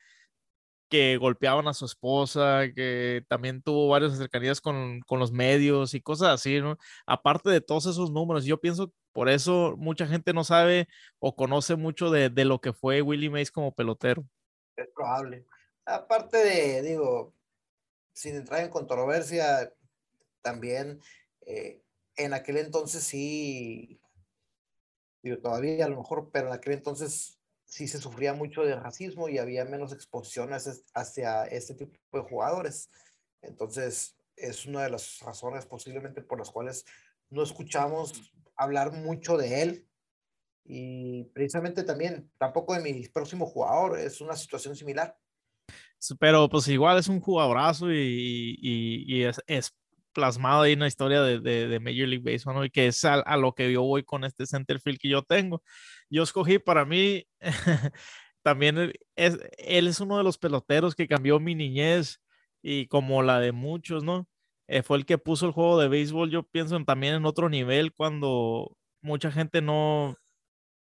[0.90, 6.00] que golpeaban a su esposa, que también tuvo varias cercanías con, con, los medios y
[6.00, 6.76] cosas así, ¿no?
[7.06, 11.76] Aparte de todos esos números, yo pienso por eso mucha gente no sabe o conoce
[11.76, 14.24] mucho de, de lo que fue Willie Mays como pelotero.
[14.76, 15.46] Es probable.
[15.84, 17.34] Aparte de, digo,
[18.12, 19.72] sin entrar en controversia,
[20.42, 21.00] también
[21.46, 21.80] eh,
[22.16, 24.00] en aquel entonces sí,
[25.22, 29.28] digo, todavía a lo mejor, pero en aquel entonces sí se sufría mucho de racismo
[29.28, 32.90] y había menos exposición hacia este tipo de jugadores.
[33.42, 36.84] Entonces, es una de las razones posiblemente por las cuales
[37.28, 39.86] no escuchamos hablar mucho de él.
[40.64, 45.16] Y precisamente también, tampoco de mi próximo jugador, es una situación similar.
[46.18, 49.74] Pero pues igual es un jugadorazo y, y, es, es,
[50.12, 53.54] plasmado ahí en la historia de, de, Major League Baseball, y que es a, lo
[53.54, 55.62] que yo voy con este centerfield que yo tengo
[56.10, 57.24] yo escogí para mí,
[58.42, 62.20] también es, él es uno de los peloteros que cambió mi niñez
[62.62, 64.28] y como la de muchos, ¿no?
[64.66, 67.92] Eh, fue el que puso el juego de béisbol, yo pienso también en otro nivel
[67.94, 70.16] cuando mucha gente no,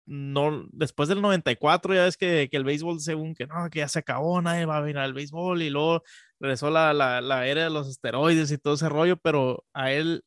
[0.05, 3.87] no, después del 94 ya ves que, que, el béisbol según que no, que ya
[3.87, 6.03] se acabó, nadie va a venir al béisbol y luego
[6.39, 10.23] regresó la, la, la era de los esteroides y todo ese rollo, pero a él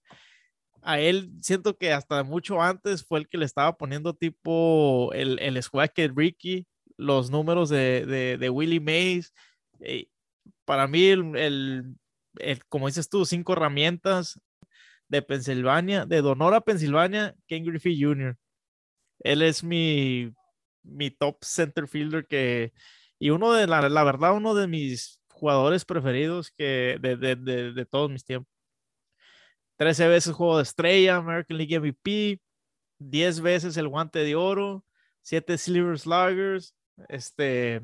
[0.87, 5.41] a él siento que hasta mucho antes fue el que le estaba poniendo tipo el,
[5.41, 9.33] el Ricky, los números de, de, de Willie Mays.
[9.81, 10.07] Eh,
[10.65, 11.97] para mí, el,
[12.39, 14.41] el, como dices tú, cinco herramientas
[15.09, 18.37] de Pensilvania, de Donora, Pensilvania, Ken Griffey Jr.
[19.21, 20.33] Él es mi,
[20.83, 22.73] mi top center fielder que,
[23.19, 27.73] y uno de la, la verdad, uno de mis jugadores preferidos que de, de, de,
[27.73, 28.53] de todos mis tiempos.
[29.77, 32.41] 13 veces juego de estrella, American League MVP,
[32.99, 34.85] 10 veces el guante de oro,
[35.23, 36.75] 7 Silver Sluggers,
[37.09, 37.83] este,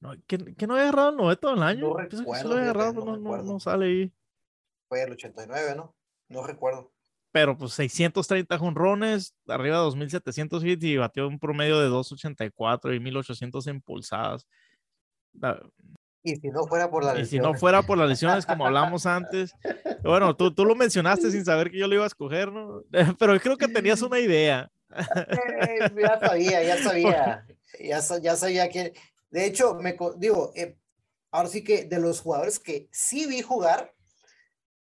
[0.00, 1.88] no, que, no había agarrado el noveto del año.
[1.88, 2.48] No recuerdo.
[2.48, 4.12] lo agarrado, no, no, no, sale ahí.
[4.88, 5.94] Fue el 89, ¿no?
[6.28, 6.92] No recuerdo.
[7.34, 13.00] Pero pues 630 jonrones, arriba de 2700 hits y batió un promedio de 284 y
[13.00, 14.46] 1800 impulsadas.
[16.22, 17.24] Y si no fuera por la lesión.
[17.24, 19.52] Y si no fuera por las lesiones, como hablamos antes.
[20.04, 22.84] Bueno, tú, tú lo mencionaste sin saber que yo lo iba a escoger, ¿no?
[23.18, 24.70] Pero creo que tenías una idea.
[24.92, 27.46] Eh, ya sabía, ya sabía.
[27.80, 28.92] Ya, ya sabía que.
[29.30, 30.76] De hecho, me digo, eh,
[31.32, 33.92] ahora sí que de los jugadores que sí vi jugar,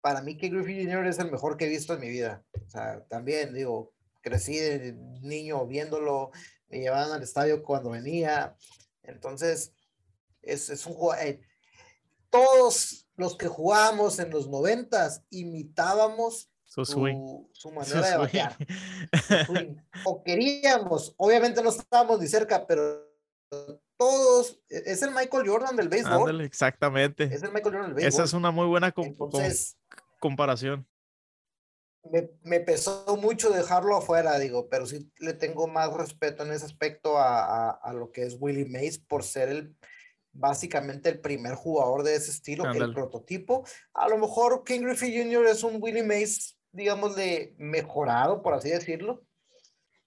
[0.04, 1.08] para mí que Griffith Jr.
[1.08, 2.44] es el mejor que he visto en mi vida.
[2.68, 6.32] O sea, también, digo, crecí de niño viéndolo,
[6.68, 8.54] me llevaban al estadio cuando venía.
[9.02, 9.74] Entonces,
[10.42, 11.26] es, un jugador.
[11.26, 11.42] Eh,
[12.30, 17.00] todos los que jugábamos en los noventas imitábamos su,
[17.74, 18.58] manera de batear.
[20.04, 23.10] o queríamos, obviamente no estábamos ni cerca, pero
[23.98, 26.42] todos, e, es el Michael Jordan del béisbol.
[26.42, 27.24] exactamente.
[27.24, 28.10] Es el Michael Jordan del béisbol.
[28.10, 28.92] Esa es una muy buena
[30.24, 30.88] comparación.
[32.10, 36.66] Me, me, pesó mucho dejarlo afuera, digo, pero sí le tengo más respeto en ese
[36.66, 39.76] aspecto a, a, a lo que es Willie Mays por ser el,
[40.34, 43.66] básicamente el primer jugador de ese estilo, el prototipo.
[43.94, 45.46] A lo mejor King Griffey Jr.
[45.48, 49.24] es un Willie Mays, digamos, de mejorado, por así decirlo.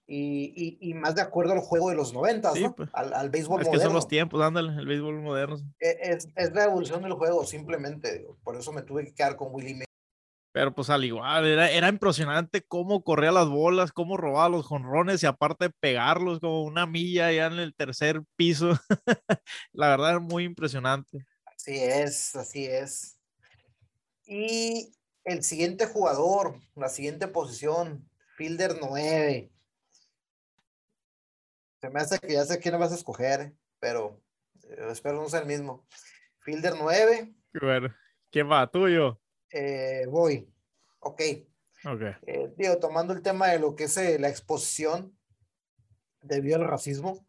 [0.09, 2.75] Y, y, más de acuerdo al juego de los 90, ¿no?
[2.75, 3.81] Pues, al, al, béisbol es moderno.
[3.81, 5.57] que son los tiempos, ándale, el béisbol moderno.
[5.81, 8.25] E, es, es, la evolución del juego, simplemente.
[8.41, 9.86] Por eso me tuve que quedar con Willie Mays
[10.57, 15.21] pero pues al igual, era, era impresionante cómo corría las bolas, cómo robaba los jonrones
[15.21, 18.71] y aparte pegarlos como una milla ya en el tercer piso.
[19.71, 21.23] la verdad es muy impresionante.
[21.45, 23.19] Así es, así es.
[24.25, 24.91] Y
[25.25, 29.51] el siguiente jugador, la siguiente posición, Fielder 9.
[31.81, 34.19] Se me hace que ya sé quién vas a escoger, pero
[34.63, 35.85] eh, espero no sea el mismo.
[36.39, 37.31] Fielder 9.
[37.61, 37.95] Bueno,
[38.31, 38.65] ¿quién va?
[38.65, 39.21] ¿Tuyo?
[39.51, 40.51] Eh, voy.
[40.99, 41.21] Ok.
[41.85, 42.11] okay.
[42.25, 45.17] Eh, digo, tomando el tema de lo que es eh, la exposición
[46.21, 47.25] debido al racismo,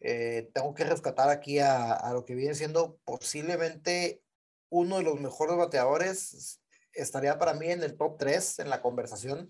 [0.00, 4.20] tengo que rescatar aquí a, a, lo que viene siendo posiblemente
[4.68, 6.60] uno de los mejores bateadores
[6.92, 9.48] estaría para mí en el top 3 en la conversación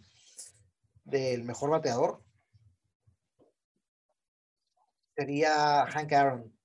[1.05, 2.23] del mejor bateador.
[5.17, 6.57] Sería Hank Aaron.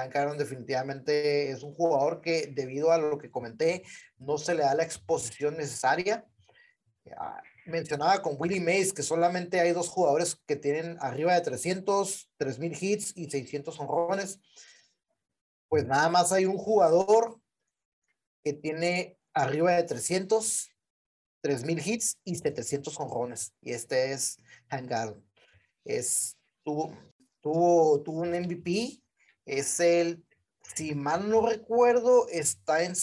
[0.00, 3.82] Aaron definitivamente es un jugador que debido a lo que comenté
[4.18, 6.26] no se le da la exposición necesaria.
[7.16, 12.30] Ah, mencionaba con Willie Mays que solamente hay dos jugadores que tienen arriba de 300,
[12.36, 14.40] 3000 hits y 600 honrones.
[15.68, 17.40] Pues nada más hay un jugador
[18.42, 20.70] que tiene arriba de 300,
[21.42, 23.54] 3000 hits y 700 honrones.
[23.60, 25.24] Y este es Hank Aaron.
[25.84, 26.96] Es, tuvo,
[27.40, 29.02] tuvo, tuvo un MVP
[29.50, 30.24] es el,
[30.76, 32.94] si mal no recuerdo, está en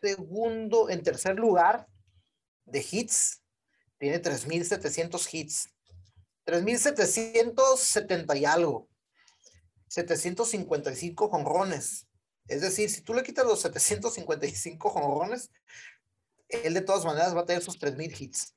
[0.00, 1.88] segundo, en tercer lugar
[2.66, 3.42] de hits.
[3.98, 5.68] Tiene 3.700 hits.
[6.46, 8.88] 3.770 y algo.
[9.88, 12.06] 755 jonrones.
[12.46, 15.50] Es decir, si tú le quitas los 755 jonrones,
[16.48, 18.54] él de todas maneras va a tener sus 3.000 hits.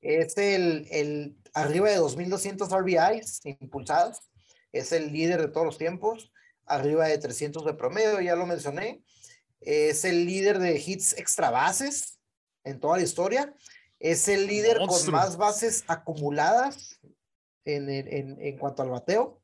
[0.00, 4.31] Es el, arriba de 2.200 RBIs impulsados
[4.72, 6.32] es el líder de todos los tiempos,
[6.66, 9.02] arriba de 300 de promedio, ya lo mencioné.
[9.60, 12.18] Es el líder de hits extra bases
[12.64, 13.54] en toda la historia.
[14.00, 16.98] Es el líder con más bases acumuladas
[17.64, 19.40] en, en, en, cuanto al bateo.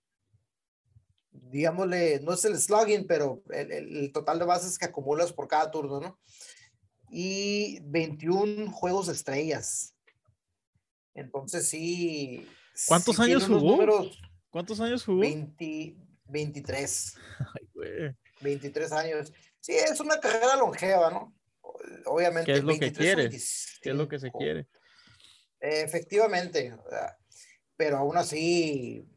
[1.30, 5.70] Digámosle, no es el slugging, pero el, el, total de bases que acumulas por cada
[5.70, 6.18] turno, ¿no?
[7.10, 9.94] Y 21 juegos de estrellas.
[11.14, 12.48] Entonces sí.
[12.88, 13.78] ¿Cuántos años jugó?
[14.58, 15.20] ¿Cuántos años jugó?
[15.20, 15.94] 20,
[16.24, 17.16] 23.
[17.54, 18.16] Ay, güey.
[18.40, 19.32] 23 años.
[19.60, 21.32] Sí, es una carrera longeva, ¿no?
[22.06, 22.52] Obviamente.
[22.52, 23.30] ¿Qué es lo que quiere?
[23.30, 23.36] ¿Qué
[23.90, 24.66] es lo que se quiere?
[25.60, 26.76] Efectivamente.
[27.76, 29.08] Pero aún así,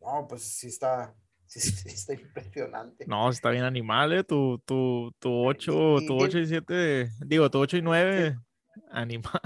[0.00, 1.14] no, pues sí está,
[1.46, 3.04] sí, está impresionante.
[3.06, 4.24] No, está bien animal, ¿eh?
[4.24, 5.72] Tu, tu, tu 8,
[6.06, 8.38] tu 8 y 7, digo, tu 8 y 9,
[8.92, 9.42] animal.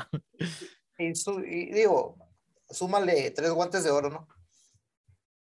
[0.97, 2.19] y digo,
[2.71, 4.29] súmale tres guantes de oro, ¿no?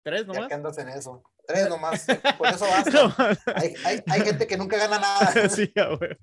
[0.07, 0.47] Tres nomás.
[0.49, 1.21] Ya en eso.
[1.45, 2.07] Tres nomás.
[2.37, 2.65] Por eso
[2.95, 3.35] basta.
[3.55, 5.49] hay, hay, hay, gente que nunca gana nada.
[5.49, 6.17] sí, güey.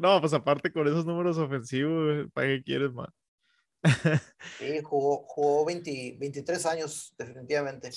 [0.00, 3.08] No, pues aparte con esos números ofensivos, ¿para qué quieres más?
[4.58, 7.90] Sí, jugó, jugó 20, 23 años, definitivamente.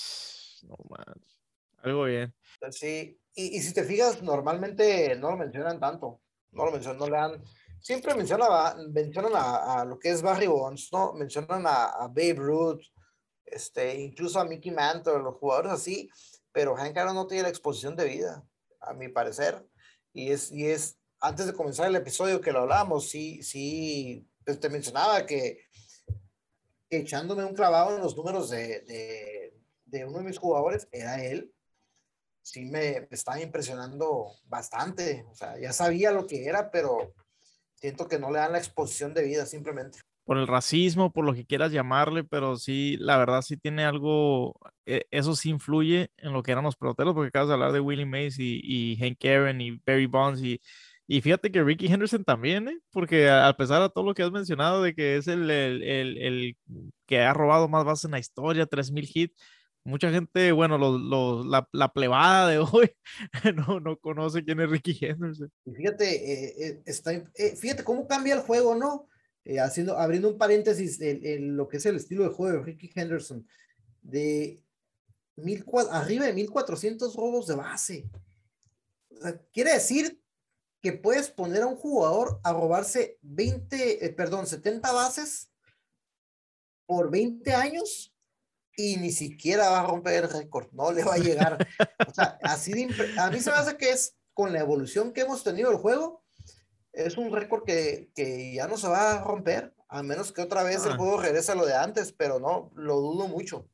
[0.63, 1.21] No man.
[1.83, 2.33] Algo bien.
[2.71, 6.21] Sí, y, y, si te fijas, normalmente no lo mencionan tanto.
[6.51, 7.43] No lo mencionan, no le dan.
[7.79, 11.13] Siempre mencionan, mencionan a, a, lo que es Barry Bonds, ¿no?
[11.13, 12.81] Mencionan a, a Babe Ruth,
[13.45, 16.09] este, incluso a Mickey Mantle, los jugadores así,
[16.51, 18.43] pero Hank Aaron no tiene la exposición de vida,
[18.79, 19.65] a mi parecer.
[20.13, 24.59] Y es, y es, antes de comenzar el episodio que lo hablamos, sí, sí, pues
[24.59, 25.65] te mencionaba que,
[26.89, 31.51] echándome un clavado en los números de, de, de, uno de mis jugadores, era él.
[32.43, 35.25] Sí me estaba impresionando bastante.
[35.31, 37.15] O sea, ya sabía lo que era, pero
[37.73, 41.33] siento que no le dan la exposición de vida simplemente por el racismo, por lo
[41.33, 46.33] que quieras llamarle, pero sí, la verdad sí tiene algo, eh, eso sí influye en
[46.33, 49.23] lo que eran los peloteros, porque acabas de hablar de Willie Mays y, y Hank
[49.25, 50.61] Aaron y Barry Bonds y,
[51.07, 52.79] y fíjate que Ricky Henderson también, ¿eh?
[52.91, 56.17] porque a, pesar de todo lo que has mencionado de que es el, el, el,
[56.17, 56.57] el
[57.05, 59.35] que ha robado más bases en la historia, 3.000 hits,
[59.83, 62.95] mucha gente, bueno, los, los, la, la, plebada de hoy
[63.55, 65.51] no, no conoce quién es Ricky Henderson.
[65.65, 67.11] Y fíjate, eh, eh, está,
[67.59, 69.09] fíjate cómo cambia el juego, ¿no?
[69.45, 72.91] Eh, haciendo, abriendo un paréntesis en, lo que es el estilo de juego de Ricky
[72.95, 73.45] Henderson,
[74.01, 74.63] de
[75.35, 78.09] mil, arriba de 1400 robos de base.
[79.51, 80.21] quiere decir
[80.81, 85.49] que puedes poner a un jugador a robarse 20, eh, perdón, 70 bases
[86.85, 88.13] por 20 años
[88.75, 91.67] y ni siquiera va a romper el récord, no le va a llegar.
[92.07, 92.83] o sea, así de
[93.17, 96.22] a mí se me hace que es con la evolución que hemos tenido el juego,
[96.93, 100.63] es un récord que, que, ya no se va a romper, a menos que otra
[100.63, 100.97] vez el ah.
[100.97, 103.67] juego regrese a lo de antes, pero no, lo dudo mucho.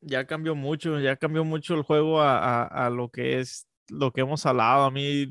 [0.00, 4.12] Ya cambió mucho, ya cambió mucho el juego a, a, a lo que es lo
[4.12, 4.84] que hemos hablado.
[4.84, 5.28] A mí,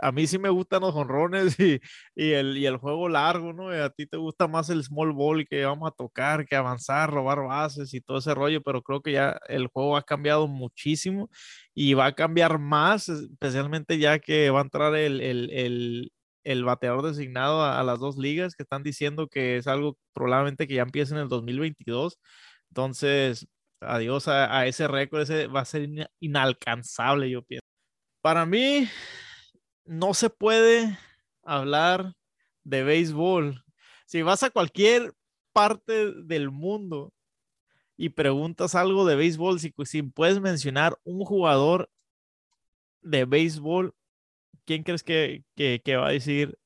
[0.00, 1.80] a mí sí me gustan los honrones y,
[2.14, 3.70] y, el, y el juego largo, ¿no?
[3.70, 7.42] a ti te gusta más el small ball que vamos a tocar, que avanzar, robar
[7.46, 11.30] bases y todo ese rollo, pero creo que ya el juego ha cambiado muchísimo
[11.74, 16.12] y va a cambiar más, especialmente ya que va a entrar el, el, el
[16.44, 20.74] el bateador designado a, las dos ligas que están diciendo que es algo probablemente que
[20.74, 22.18] ya empiece en el 2022.
[22.70, 23.46] Entonces,
[23.80, 25.88] adiós a, ese récord, ese va a ser
[26.20, 27.66] inalcanzable, yo pienso.
[28.20, 28.88] Para mí,
[29.84, 30.98] no se puede
[31.42, 32.14] hablar
[32.64, 33.64] de béisbol.
[34.06, 35.12] Si vas a cualquier
[35.52, 37.12] parte del mundo
[37.96, 41.90] y preguntas algo de béisbol, si, si puedes mencionar un jugador
[43.02, 43.94] de béisbol
[44.72, 46.56] ¿quién crees que, que, que va a decir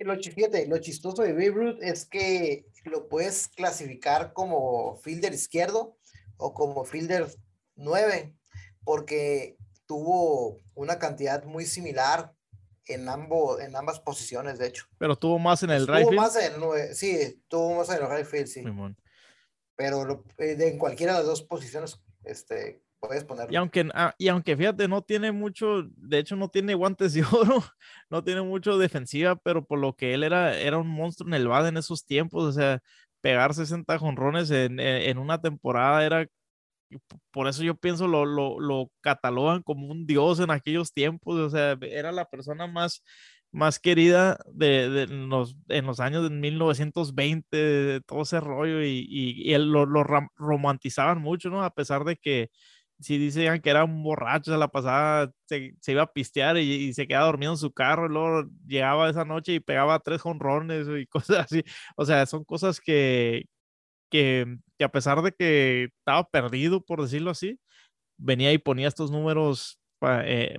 [0.00, 5.96] lo, lo chistoso de Babe Ruth es que lo puedes clasificar como fielder izquierdo
[6.36, 7.26] o como fielder
[7.76, 8.34] 9,
[8.84, 9.56] porque
[9.86, 12.34] tuvo una cantidad muy similar
[12.86, 14.86] en, ambos, en ambas posiciones, de hecho.
[14.98, 18.46] Pero tuvo más en el right Más en, sí, tuvo más en el right field,
[18.46, 18.64] sí.
[19.76, 23.52] Pero eh, en cualquiera de las dos posiciones este, puedes ponerlo.
[23.52, 27.22] Y aunque, ah, y aunque fíjate, no tiene mucho, de hecho no tiene guantes de
[27.32, 27.62] oro,
[28.10, 31.48] no tiene mucho defensiva, pero por lo que él era, era un monstruo en el
[31.48, 32.80] BAD en esos tiempos, o sea,
[33.20, 36.26] pegar 60 jonrones en, en, una temporada era,
[37.30, 41.50] por eso yo pienso lo, lo, lo catalogan como un dios en aquellos tiempos, o
[41.50, 43.02] sea, era la persona más
[43.54, 49.06] más querida de, de los, en los años de 1920, de todo ese rollo, y,
[49.08, 50.02] y, él lo, lo,
[50.36, 51.62] romantizaban mucho, ¿no?
[51.62, 52.50] A pesar de que
[53.04, 57.06] si dicen que era un borracho, la pasada, se, se iba a pistear y, se
[57.06, 61.06] quedaba dormido en su carro, y luego llegaba esa noche y pegaba tres jonrones y
[61.08, 61.62] cosas así.
[61.96, 63.46] O sea, son cosas que,
[64.10, 67.60] que, que, a pesar de que estaba perdido, por decirlo así,
[68.18, 70.58] venía y ponía estos números eh,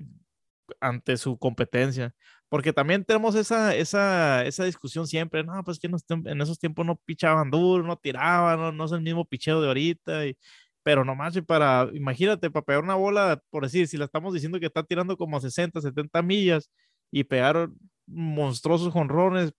[0.79, 2.13] ante su competencia.
[2.49, 6.95] Porque también tenemos esa, esa, esa discusión siempre, no, pues que en esos tiempos no
[6.95, 10.27] pichaban duro, no tiraban, no, no es el mismo picheo de ahorita.
[10.27, 10.37] Y,
[10.85, 14.67] pero nomás para, imagínate, para pegar una bola, por decir, si la estamos diciendo que
[14.67, 16.69] está tirando como 60, 70 millas
[17.09, 17.69] y pegar
[18.05, 19.51] monstruosos jonrones.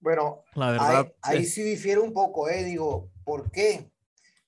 [0.00, 1.14] Bueno, la verdad.
[1.22, 2.62] Ahí, sí difiere un poco, ¿eh?
[2.62, 3.90] Digo, ¿por qué?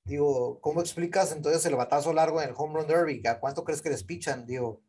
[0.04, 3.22] Digo, ¿cómo explicas entonces el batazo largo en el home run derby?
[3.26, 4.44] ¿A cuánto crees que les pichan?
[4.44, 4.82] Digo,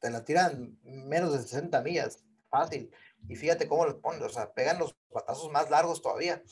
[0.00, 2.90] te la tiran menos de 60 millas, fácil.
[3.28, 6.42] Y fíjate cómo les ponen, o sea, pegan los batazos más largos todavía.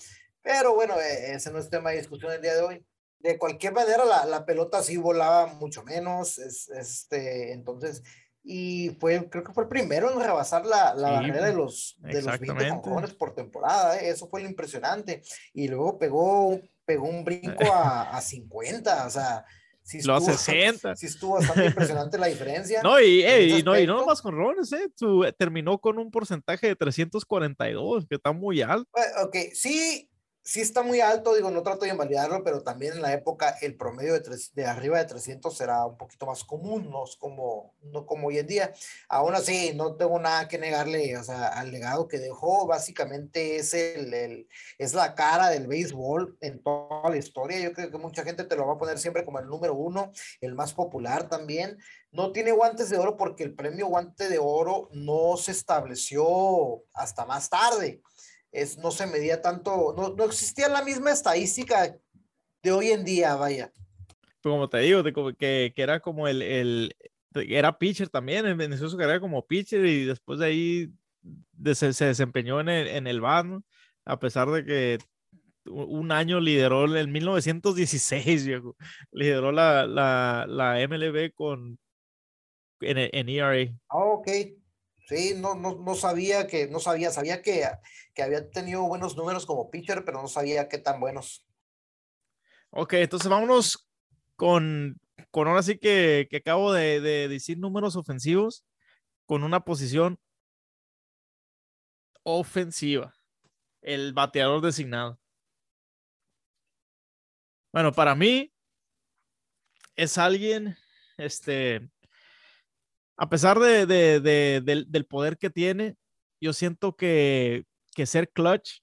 [0.40, 2.86] Pero bueno, e, ese no es tema de discusión el día de hoy
[3.24, 8.02] de cualquier manera la, la, pelota sí volaba mucho menos, es, este, entonces,
[8.42, 12.20] y fue, creo que fue el primero en rebasar la, la barrera de los, de
[12.20, 14.10] los 20 por temporada, ¿eh?
[14.10, 15.22] eso fue lo impresionante,
[15.54, 19.46] y luego pegó, pegó un brinco a, a 50, o sea,
[19.82, 20.94] sí estuvo, los 60.
[20.94, 22.82] Sí estuvo bastante impresionante la diferencia.
[22.84, 24.92] No, y, y no, y no más con Rones, ¿eh?
[25.38, 28.90] terminó con un porcentaje de 342, que está muy alto.
[29.22, 30.10] Ok, sí,
[30.44, 33.76] sí está muy alto, digo, no trato de invalidarlo, pero también en la época el
[33.76, 38.04] promedio de, tres, de arriba de 300 era un poquito más común, no como, no
[38.04, 38.74] como hoy en día.
[39.08, 43.72] Aún así, no tengo nada que negarle, o sea, al legado que dejó, básicamente es,
[43.72, 47.58] el, el, es la cara del béisbol en toda la historia.
[47.58, 50.12] Yo creo que mucha gente te lo va a poner siempre como el número uno,
[50.42, 51.78] el más popular también.
[52.12, 57.24] No tiene guantes de oro porque el premio guante de oro no se estableció hasta
[57.24, 58.02] más tarde
[58.54, 61.96] es, no se medía tanto, no, no existía la misma estadística
[62.62, 63.72] de hoy en día, vaya.
[64.40, 65.02] Pues como te digo,
[65.36, 66.96] que, que era como el, el,
[67.34, 70.92] era pitcher también, inició su carrera como pitcher y después de ahí
[71.74, 73.64] se, se, desempeñó en el, en el van,
[74.04, 74.98] a pesar de que
[75.66, 78.76] un año lideró en 1916, viejo,
[79.10, 81.78] lideró la, la, la MLB con
[82.80, 83.72] en, en ERA.
[83.88, 84.28] Ah, ok.
[85.06, 87.68] Sí, no, no, no sabía que, no sabía, sabía que,
[88.14, 91.46] que había tenido buenos números como pitcher, pero no sabía qué tan buenos.
[92.70, 93.86] Ok, entonces vámonos
[94.36, 94.98] con,
[95.30, 98.64] con ahora sí que, que acabo de, de, decir números ofensivos
[99.26, 100.18] con una posición
[102.22, 103.14] ofensiva,
[103.82, 105.20] el bateador designado.
[107.72, 108.52] Bueno, para mí
[109.96, 110.76] es alguien,
[111.16, 111.90] este,
[113.16, 115.96] a pesar de, del, poder que tiene,
[116.40, 117.64] yo siento que,
[118.04, 118.80] ser clutch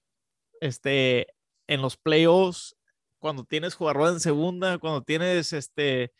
[0.60, 1.26] este,
[1.66, 2.76] en los playoffs,
[3.18, 6.12] cuando tienes jugador en segunda, cuando tienes este,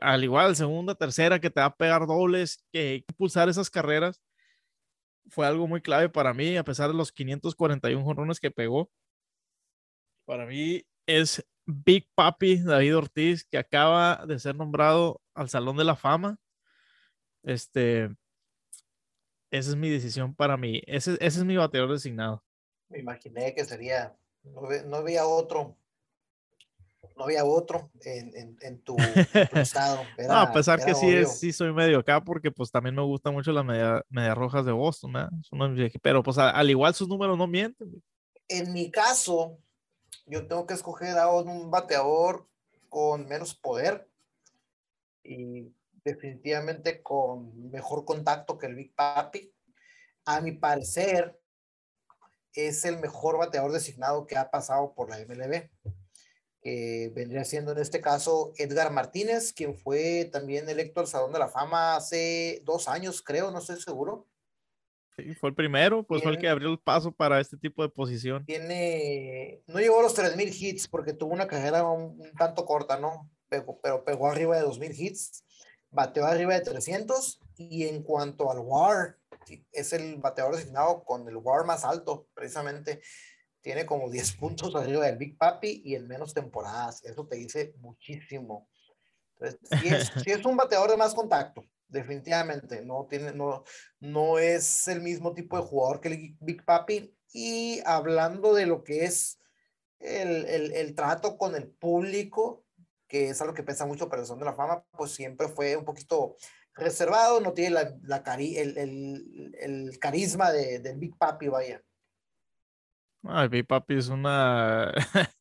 [0.00, 4.20] al igual segunda, tercera, que te va a pegar dobles, que impulsar esas carreras,
[5.28, 8.90] fue algo muy clave para mí, a pesar de los 541 jonrones que pegó.
[10.24, 15.84] Para mí es Big Papi David Ortiz, que acaba de ser nombrado al Salón de
[15.84, 16.38] la Fama
[17.46, 18.10] este,
[19.50, 20.82] esa es mi decisión para mí.
[20.86, 22.42] Ese, ese es mi bateador designado.
[22.88, 25.76] Me imaginé que sería, no, no había otro.
[27.16, 28.96] no había otro en, en, tu,
[29.54, 30.02] estado.
[30.18, 33.32] no, a pesar que sí, es, sí soy medio acá porque pues también me gustan
[33.32, 35.12] mucho las medias media rojas de Boston,
[36.02, 38.02] pero pues al igual sus números no mienten.
[38.48, 39.58] En mi caso,
[40.26, 42.48] yo tengo que escoger a un bateador
[42.88, 44.08] con menos poder
[45.22, 45.72] y
[46.06, 49.52] definitivamente con mejor contacto que el Big Papi.
[50.24, 51.38] A mi parecer,
[52.54, 55.68] es el mejor bateador designado que ha pasado por la MLB
[57.14, 61.48] vendría siendo en este caso Edgar Martínez, quien fue también electo al Salón de la
[61.48, 64.26] Fama hace dos años, creo, no estoy seguro.
[65.16, 67.88] Sí, fue el primero, pues fue el que abrió el paso para este tipo de
[67.88, 68.44] posición.
[68.44, 73.30] Tiene, no llegó a los 3.000 hits porque tuvo una carrera un, tanto corta, ¿no?
[73.48, 75.44] Pero, pero pegó arriba de 2.000 hits,
[75.90, 79.18] bateó arriba de 300 y en cuanto al WAR,
[79.72, 83.00] es el bateador designado con el WAR más alto, precisamente
[83.66, 87.04] tiene como 10 puntos arriba del Big Papi y en menos temporadas.
[87.04, 88.68] Eso te dice muchísimo.
[89.38, 89.60] Entonces,
[90.24, 92.84] sí es, un bateador de más contacto, definitivamente.
[92.84, 93.64] No, tiene, no,
[93.98, 97.12] no es el mismo tipo de jugador que el Big Papi.
[97.32, 99.40] Y hablando de lo que es
[99.98, 102.65] el, el, el trato con el público,
[103.08, 105.76] que es algo que pesa mucho para el Son de la Fama, pues siempre fue
[105.76, 106.36] un poquito
[106.74, 111.82] reservado, no tiene la, la cari el, el, el, carisma de, del Big Papi, vaya.
[113.28, 114.92] Ay, mi papi es una,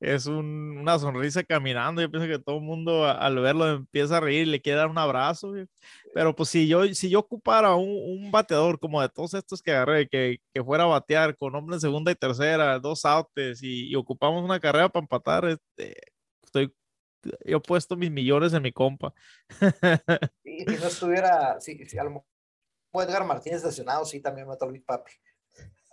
[0.00, 2.00] es una sonrisa caminando.
[2.00, 4.88] Yo pienso que todo el mundo al verlo empieza a reír y le quiere dar
[4.88, 5.52] un abrazo.
[6.14, 9.72] Pero pues si yo, si yo ocupara un, un bateador como de todos estos que
[9.72, 13.94] agarré, que, que, fuera a batear con hombre en segunda y tercera, dos outs y,
[13.96, 15.94] ocupamos una carrera para empatar, este,
[16.44, 16.72] estoy,
[17.44, 19.14] yo he puesto mis millones en mi compa.
[20.44, 22.26] Y si no estuviera, si, si a lo mejor
[22.94, 25.12] Edgar Martínez lesionado, sí, también me el papi.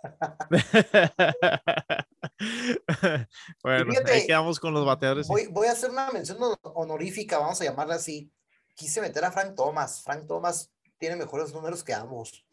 [3.62, 5.28] bueno, ahí quedamos con los bateadores.
[5.28, 8.32] Voy, a hacer una mención honorífica, vamos a llamarla así.
[8.74, 10.02] Quise meter a Frank Thomas.
[10.02, 12.46] Frank Thomas tiene mejores números que ambos.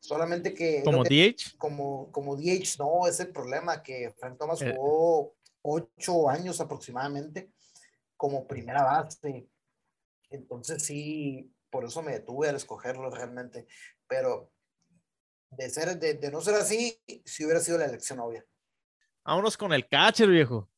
[0.00, 0.82] Solamente que.
[0.82, 1.56] ¿Como DH?
[1.56, 4.74] Como, como DH, no, es el problema que Frank Thomas eh.
[4.76, 7.53] jugó ocho años aproximadamente
[8.16, 9.48] como primera base.
[10.30, 13.66] Entonces, sí, por eso me detuve al escogerlo realmente.
[14.06, 14.52] Pero
[15.50, 18.44] de, ser, de, no ser así, si hubiera sido la elección obvia.
[19.24, 20.68] Vámonos con el catcher, viejo.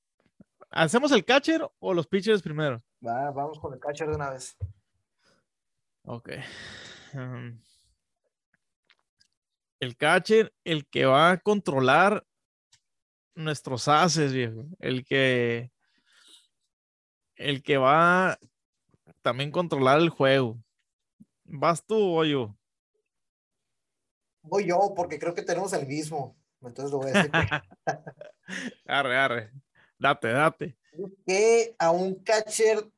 [0.71, 2.83] ¿Hacemos el catcher o los pitchers primero?
[3.05, 4.57] Va, vamos con el catcher de una vez.
[6.05, 6.31] Ok.
[7.15, 7.61] Um,
[9.81, 12.25] el catcher, el que va a controlar
[13.35, 14.67] nuestros haces, viejo.
[14.79, 15.71] El que.
[17.37, 18.39] El que va a
[19.23, 20.59] también controlar el juego.
[21.45, 22.57] ¿Vas tú o yo?
[24.47, 26.37] voy yo porque creo que tenemos el mismo.
[26.63, 27.31] Entonces lo voy a decir.
[28.87, 29.53] arre, arre.
[29.99, 30.77] Date, date.
[31.27, 32.91] Que a un catcher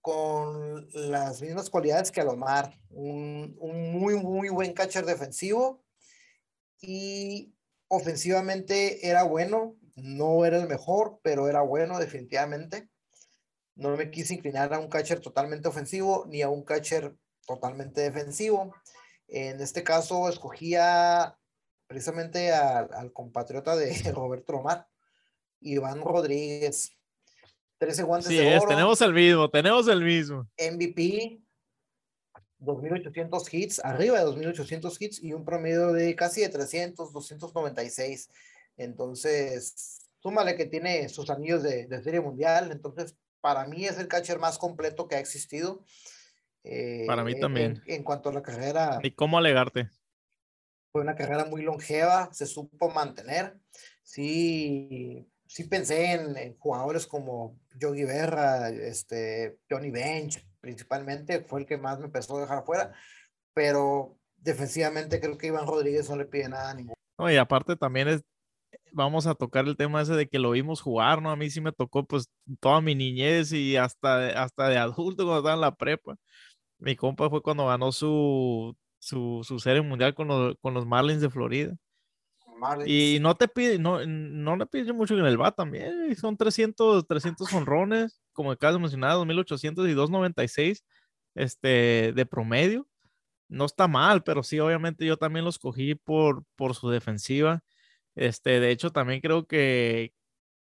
[0.00, 2.78] con las mismas cualidades que Alomar.
[2.90, 5.82] Un, un muy, muy buen catcher defensivo.
[6.80, 7.54] Y
[7.88, 9.76] ofensivamente era bueno.
[9.96, 12.88] No era el mejor, pero era bueno definitivamente.
[13.76, 17.14] No me quise inclinar a un catcher totalmente ofensivo ni a un catcher
[17.46, 18.74] totalmente defensivo.
[19.28, 21.36] En este caso escogía
[21.86, 24.86] precisamente al compatriota de Roberto Romar,
[25.60, 26.96] Iván Rodríguez.
[27.78, 28.68] 13 guantes de oro.
[28.68, 30.48] tenemos el mismo, tenemos el mismo.
[30.58, 31.40] MVP,
[32.60, 38.30] 2.800 hits, arriba de 2.800 hits y un promedio de casi de 300, 296.
[38.76, 42.70] Entonces, súmale que tiene sus anillos de, de serie mundial.
[42.72, 45.84] Entonces, para mí es el catcher más completo que ha existido.
[47.06, 47.82] Para mí eh, también.
[47.84, 49.00] En, cuanto a la carrera.
[49.02, 49.90] ¿Y cómo alegarte?
[50.90, 53.58] Fue una carrera muy longeva, se supo mantener.
[54.02, 61.76] Sí, sí pensé en, jugadores como Yogi Berra, este, Johnny Bench, principalmente, fue el que
[61.76, 62.94] más me empezó a dejar fuera,
[63.52, 66.94] pero defensivamente creo que Iván Rodríguez no le pide nada a ninguno.
[67.18, 68.22] No, y aparte también es,
[68.94, 71.30] vamos a tocar el tema ese de que lo vimos jugar, ¿no?
[71.30, 72.30] A mí sí me tocó pues
[72.60, 76.16] toda mi niñez y hasta, hasta de adulto cuando estaba en la prepa.
[76.78, 81.20] Mi compa fue cuando ganó su, su, su serie mundial con los, con los Marlins
[81.20, 81.76] de Florida.
[82.86, 86.14] Y no te pide, no, no le pide mucho en el bat también.
[86.16, 90.84] Son 300, 300 honrones, como acabas de mencionar, 2800 y 296
[91.34, 92.86] este, de promedio.
[93.48, 97.62] No está mal, pero sí, obviamente yo también los cogí por, por su defensiva.
[98.14, 100.12] Este, de hecho, también creo que,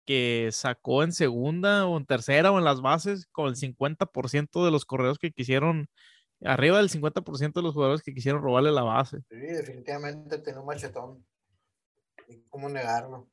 [0.05, 4.71] que sacó en segunda o en tercera o en las bases con el 50% de
[4.71, 5.87] los correos que quisieron,
[6.43, 9.19] arriba del 50% de los jugadores que quisieron robarle la base.
[9.29, 11.25] Sí, definitivamente tiene un machetón.
[12.49, 13.29] ¿Cómo negarlo?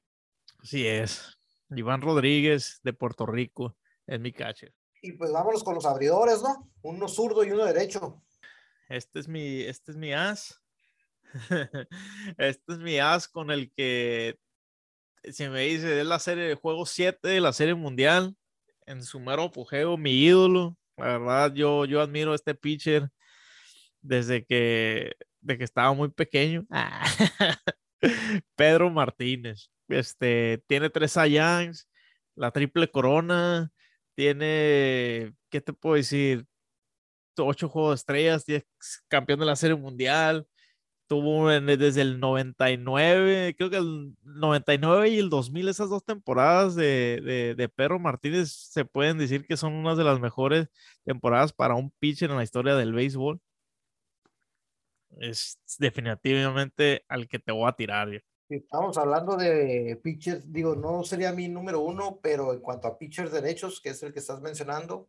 [0.61, 1.39] Así es.
[1.71, 4.73] Iván Rodríguez de Puerto Rico es mi catcher.
[5.03, 6.71] Y pues vámonos con los abridores, ¿no?
[6.83, 8.23] Uno zurdo y uno derecho.
[8.89, 10.61] Este es mi, este es mi as.
[12.39, 14.39] este es mi as con el que,
[15.25, 18.37] si me dice, es la serie de juego 7 de la serie mundial,
[18.87, 20.77] en su mero apogeo, mi ídolo.
[20.97, 23.09] La verdad, yo, yo admiro este pitcher
[24.01, 26.67] desde que, de que estaba muy pequeño.
[28.57, 29.71] Pedro Martínez.
[29.89, 31.89] Este, tiene tres Saiyans,
[32.35, 33.71] la triple corona,
[34.15, 36.47] tiene, ¿qué te puedo decir?
[37.41, 38.65] Ocho juegos de estrellas, diez
[39.07, 40.47] campeón de la serie mundial,
[41.09, 47.21] tuvo desde el 99, creo que el 99 y el 2000, esas dos temporadas de,
[47.25, 50.69] de, de Pedro Martínez se pueden decir que son unas de las mejores
[51.05, 53.41] temporadas para un pitcher en la historia del béisbol
[55.21, 58.09] es definitivamente al que te voy a tirar.
[58.49, 63.33] Estamos hablando de pitchers, digo, no sería mi número uno, pero en cuanto a pitchers
[63.33, 65.09] derechos, que es el que estás mencionando,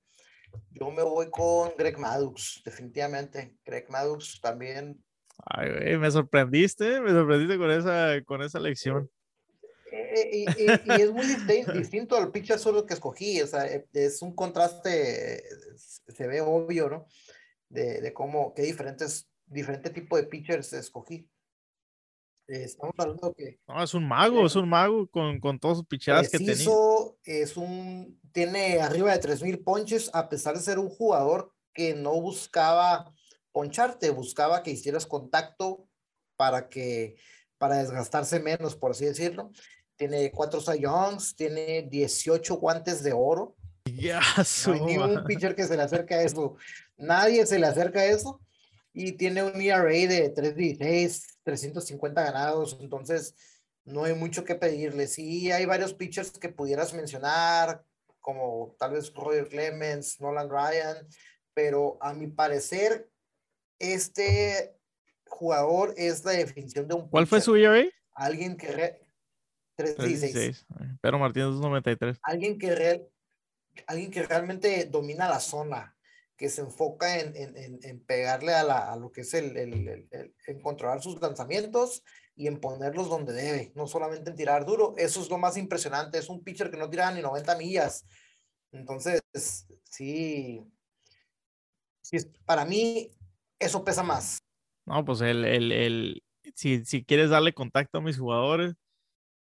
[0.72, 3.58] yo me voy con Greg Maddux, definitivamente.
[3.64, 5.02] Greg Maddux también.
[5.46, 9.10] Ay, me sorprendiste, me sorprendiste con esa, con esa lección.
[9.92, 11.26] Eh, y, es muy
[11.74, 15.44] distinto al pitcher solo que escogí, o sea, es un contraste,
[15.78, 17.08] se ve obvio, ¿no?
[17.70, 21.28] De, de cómo, qué diferentes diferente tipo de pitchers escogí.
[22.48, 23.60] estamos hablando que...
[23.68, 26.54] No, es un mago, es un mago con, con todos sus pichadas que tiene.
[27.24, 32.20] Es un, tiene arriba de 3.000 ponches, a pesar de ser un jugador que no
[32.22, 33.14] buscaba
[33.60, 35.86] poncharte, buscaba que hicieras contacto
[36.38, 37.18] para que,
[37.58, 39.52] para desgastarse menos, por así decirlo.
[39.98, 43.58] Tiene cuatro Youngs, tiene 18 guantes de oro.
[43.84, 44.22] Ya,
[44.66, 46.56] no hay ningún pitcher que se le acerque a eso.
[46.96, 48.40] Nadie se le acerca a eso
[48.94, 53.36] y tiene un ERA de 3.16, 350 ganados, entonces
[53.84, 55.06] no hay mucho que pedirle.
[55.08, 57.84] Sí, hay varios pitchers que pudieras mencionar,
[58.22, 61.06] como tal vez Roger Clemens, Nolan Ryan,
[61.54, 63.10] pero a mi parecer,
[63.80, 64.78] este
[65.26, 67.10] jugador es la definición de un.
[67.10, 67.86] ¿Cuál fue su ERA?
[68.14, 69.00] Alguien que.
[69.78, 70.66] 3.16.
[71.02, 72.20] Pero Martínez 93.
[72.24, 73.08] Alguien que, real,
[73.88, 75.98] alguien que realmente domina la zona,
[76.36, 79.88] que se enfoca en, en, en pegarle a, la, a, lo que es el, el,
[80.12, 82.04] el, en controlar sus lanzamientos
[82.36, 84.96] y en ponerlos donde debe, no solamente en tirar duro.
[84.98, 86.18] Eso es lo más impresionante.
[86.18, 88.06] Es un pitcher que no tira ni 90 millas.
[88.74, 89.22] Entonces,
[89.86, 90.70] sí
[92.46, 93.12] para mí
[93.60, 94.40] eso pesa más.
[94.86, 96.24] No, pues el, el, el
[96.56, 98.76] si, si quieres darle contacto a mis jugadores,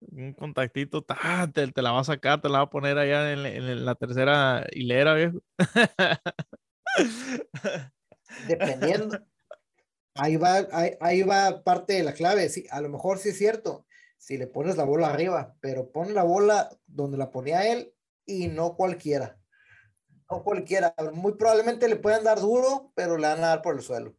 [0.02, 1.16] un contactito, te,
[1.72, 4.66] te, la va a sacar, te la va a poner allá en, en la tercera
[4.72, 5.40] hilera, viejo.
[8.48, 9.20] Dependiendo.
[10.16, 10.68] Ahí va,
[11.00, 12.50] ahí, va parte de la clave.
[12.50, 13.86] Sí, a lo mejor sí es cierto.
[14.18, 17.94] Si le pones la bola arriba, pero pon la bola donde la ponía él
[18.26, 19.41] y no cualquiera.
[20.32, 20.94] No cualquiera.
[21.14, 24.16] Muy probablemente le puedan dar duro, pero le van a dar por el suelo.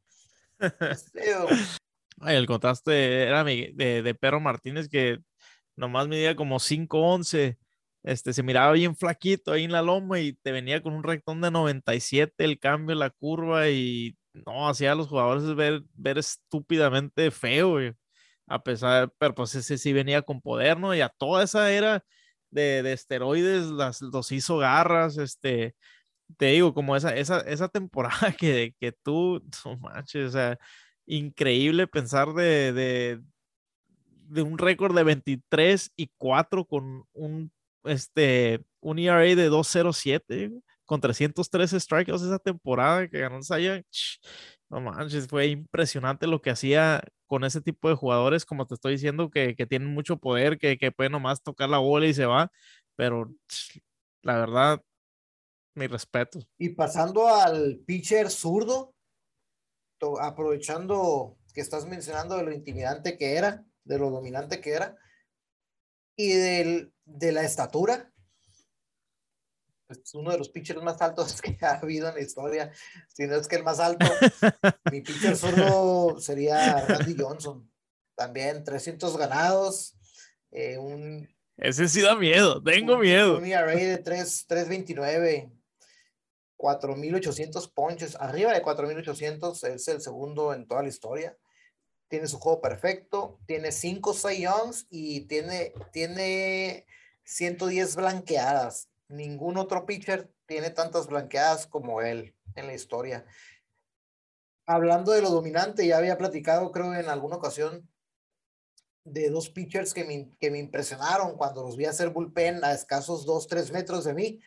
[2.27, 5.19] el contraste era de, de Pedro Martínez que
[5.75, 7.59] nomás medía como 5'11
[8.03, 11.41] este, se miraba bien flaquito ahí en la loma y te venía con un rectón
[11.41, 17.31] de 97 el cambio, la curva y no, hacía a los jugadores ver, ver estúpidamente
[17.31, 17.77] feo,
[18.47, 20.95] a pesar, pero pues ese sí venía con poder, ¿no?
[20.95, 22.05] Y a toda esa era
[22.51, 25.77] de, de esteroides las, los hizo garras, este,
[26.37, 30.59] te digo, como esa, esa, esa temporada que, que tú, no manches, o sea,
[31.07, 33.21] increíble pensar de, de,
[34.29, 37.53] de un récord de 23 y 4 con un
[37.85, 43.85] este, un ERA de 2.07 con 313 strikeouts esa temporada que ganó Cy
[44.69, 48.93] No manches, fue impresionante lo que hacía con ese tipo de jugadores, como te estoy
[48.93, 52.27] diciendo, que, que tienen mucho poder, que, que pueden nomás tocar la bola y se
[52.27, 52.51] va,
[52.97, 53.33] pero
[54.23, 54.83] la verdad,
[55.75, 56.41] mi respeto.
[56.59, 58.95] Y pasando al pitcher zurdo,
[60.21, 64.97] aprovechando que estás mencionando de lo intimidante que era, de lo dominante que era,
[66.17, 68.13] y del, de la estatura.
[69.89, 72.73] Es uno de los pitchers más altos que ha habido en la historia.
[73.09, 74.07] Si no es que el más alto,
[74.91, 77.71] mi pitcher solo sería Randy Johnson.
[78.15, 79.97] También 300 ganados.
[80.51, 83.39] Eh, un, Ese sí da miedo, tengo miedo.
[83.39, 85.51] Un ERA de 3, 329.
[86.63, 91.37] 4.800 ponches, arriba de 4.800, es el segundo en toda la historia
[92.13, 94.45] tiene su juego perfecto, tiene 5 Cy
[94.91, 96.85] y tiene, tiene
[97.25, 98.91] 110 blanqueadas.
[99.09, 103.25] Ningún otro pitcher tiene tantas blanqueadas como él en la historia.
[104.67, 107.89] Hablando de lo dominante, ya había platicado, creo, en alguna ocasión
[109.05, 113.25] de dos pitchers que me, que me impresionaron cuando los vi hacer bullpen a escasos
[113.25, 114.41] dos, tres metros de mí.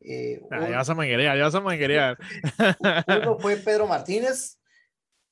[0.00, 2.18] Eh, ah, ya vas a manguerear, ya vas a manguerear.
[3.22, 4.58] Uno fue Pedro Martínez,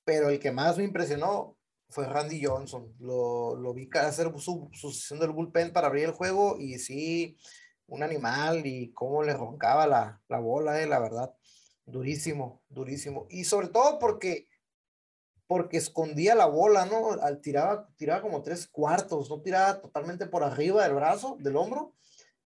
[0.04, 1.56] pero el que más me impresionó
[1.88, 2.94] fue Randy Johnson.
[2.98, 7.38] Lo, lo vi hacer su, su sesión del bullpen para abrir el juego y sí,
[7.86, 11.34] un animal y cómo le roncaba la, la bola, eh, la verdad.
[11.86, 13.26] Durísimo, durísimo.
[13.30, 14.48] Y sobre todo porque
[15.48, 17.12] porque escondía la bola, ¿no?
[17.22, 21.94] Al tiraba, tiraba como tres cuartos, no tiraba totalmente por arriba del brazo, del hombro.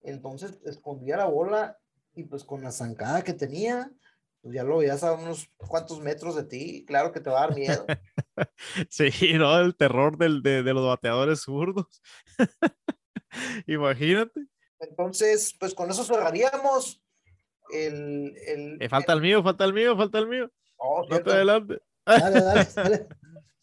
[0.02, 1.78] Entonces escondía la bola
[2.14, 3.90] y pues con la zancada que tenía,
[4.40, 7.46] pues ya lo veías a unos cuantos metros de ti, claro que te va a
[7.46, 7.86] dar miedo.
[8.88, 9.58] sí, ¿no?
[9.58, 12.02] El terror del, de, de los bateadores zurdos.
[13.66, 14.46] Imagínate.
[14.80, 17.02] Entonces, pues con eso cerraríamos
[17.72, 18.36] el...
[18.46, 20.50] el, eh, falta el, mío, falta el mío, falta el mío.
[20.76, 21.80] Oh, no te adelante.
[22.04, 23.08] Dale, dale, dale.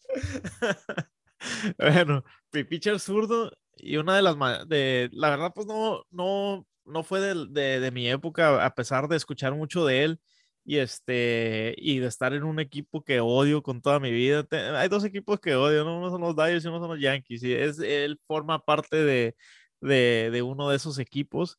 [1.78, 4.36] bueno, mi pitcher zurdo y una de las
[4.68, 9.08] de la verdad pues no no no fue de, de, de, mi época a pesar
[9.08, 10.20] de escuchar mucho de él
[10.64, 14.46] y este y de estar en un equipo que odio con toda mi vida.
[14.76, 15.98] hay dos equipos que odio, ¿no?
[15.98, 19.36] uno son los Dodgers y uno son los Yankees y es él forma parte de,
[19.80, 21.58] de uno de esos equipos.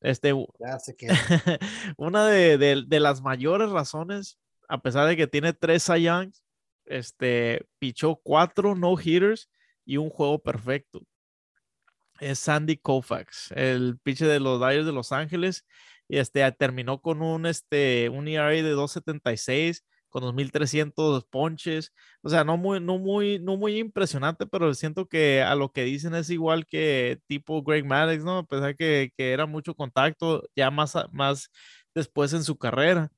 [0.00, 0.32] Este,
[1.96, 4.38] una de, de, las mayores razones
[4.68, 6.08] a pesar de que tiene tres Cy
[6.86, 9.50] este, pichó cuatro no-hitters
[9.84, 11.02] y un juego perfecto.
[12.20, 15.66] Es Sandy Koufax, el pitcher de los Dodgers de Los Ángeles.
[16.08, 21.92] Y este, terminó con un, este, un ERA de 2.76, con 2.300 ponches.
[22.22, 25.84] O sea, no muy, no, muy, no muy impresionante, pero siento que a lo que
[25.84, 28.38] dicen es igual que tipo Greg Maddox, ¿no?
[28.38, 31.50] A pesar que, que era mucho contacto ya más, más
[31.94, 33.10] después en su carrera.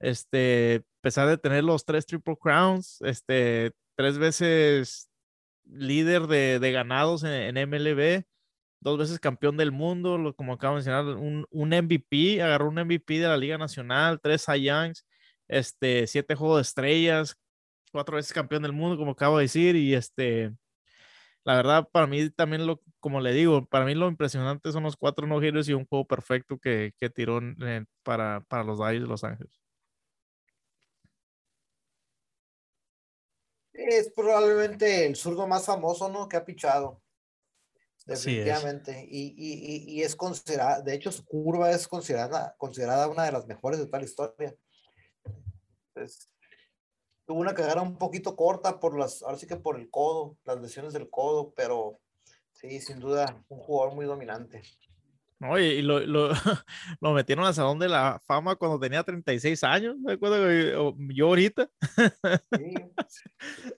[0.00, 5.10] Este, a pesar de tener los tres Triple Crowns, este, tres veces
[5.64, 8.24] líder de, de ganados en, MLB,
[8.80, 12.76] dos veces campeón del mundo, lo, como acabo de mencionar, un, un, MVP, agarró un
[12.76, 15.06] MVP de la Liga Nacional, tres Youngs,
[15.48, 17.36] este, siete Juegos de Estrellas,
[17.92, 20.52] cuatro veces campeón del mundo, como acabo de decir, y este,
[21.44, 24.96] la verdad, para mí también, lo, como le digo, para mí lo impresionante son los
[24.96, 27.40] cuatro no giros y un juego perfecto que, que tiró
[28.02, 29.60] para, para los Dodgers de Los Ángeles.
[33.72, 36.28] Es probablemente el zurdo más famoso, ¿no?
[36.28, 37.00] Que ha pichado.
[38.06, 39.06] Definitivamente.
[39.08, 43.46] Y, y, y, es considerada, de hecho, su curva es considerada, considerada una de las
[43.46, 44.54] mejores de toda la historia.
[47.26, 50.60] Tuvo una carrera un poquito corta por las, ahora sí que por el codo, las
[50.60, 52.00] lesiones del codo, pero
[52.52, 54.62] sí, sin duda, un jugador muy dominante.
[55.48, 56.30] Oye, y lo, lo,
[57.00, 60.94] lo, metieron al Salón de la Fama cuando tenía 36 años, ¿me acuerdo?
[61.08, 61.70] Yo ahorita.
[62.58, 62.74] Sí.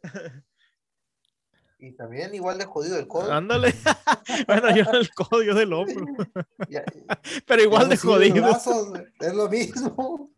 [1.83, 3.33] Y también igual de jodido el codo.
[3.33, 3.75] Ándale.
[4.47, 6.07] bueno, yo el codo, yo del hombro.
[7.47, 8.57] Pero igual de jodido.
[9.19, 10.31] es lo mismo.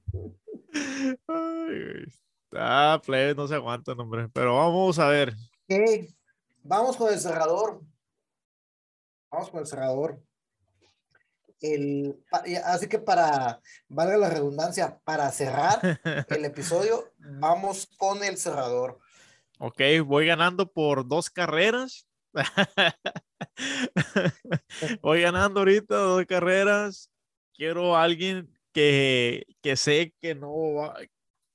[2.57, 4.31] ah, plebe, no se aguanta, hombre.
[4.33, 5.35] Pero vamos a ver.
[6.63, 7.83] Vamos con el cerrador.
[9.31, 10.23] Vamos con el cerrador.
[11.61, 12.25] El,
[12.65, 18.99] así que para, valga la redundancia, para cerrar el episodio, vamos con el cerrador.
[19.67, 22.07] Ok, voy ganando por dos carreras.
[25.01, 27.11] voy ganando ahorita dos carreras.
[27.55, 30.95] Quiero a alguien que, que sé que no va,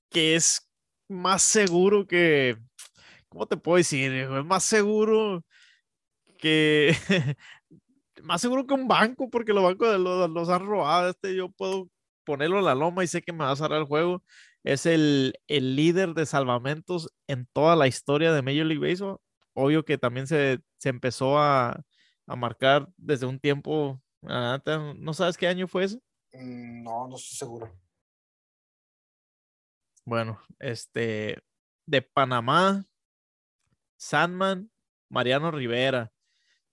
[0.10, 0.68] que es
[1.08, 2.58] más seguro que,
[3.30, 4.12] ¿cómo te puedo decir?
[4.12, 5.46] Es más seguro
[6.40, 6.94] que
[8.24, 11.12] más seguro que un banco, porque los bancos los, los han robado.
[11.12, 11.90] Este yo puedo
[12.24, 14.24] ponerlo en la loma y sé que me va a cerrar el juego.
[14.64, 19.20] Es el, el líder de salvamentos en toda la historia de Major League Baseball.
[19.54, 21.82] Obvio que también se, se empezó a,
[22.28, 24.02] a, marcar desde un tiempo.
[24.22, 25.98] ¿No sabes qué año fue ese?
[26.34, 27.74] Mm, no, no estoy seguro.
[30.06, 31.42] Bueno, este
[31.86, 32.86] de Panamá,
[33.98, 34.72] Sandman,
[35.10, 36.12] Mariano Rivera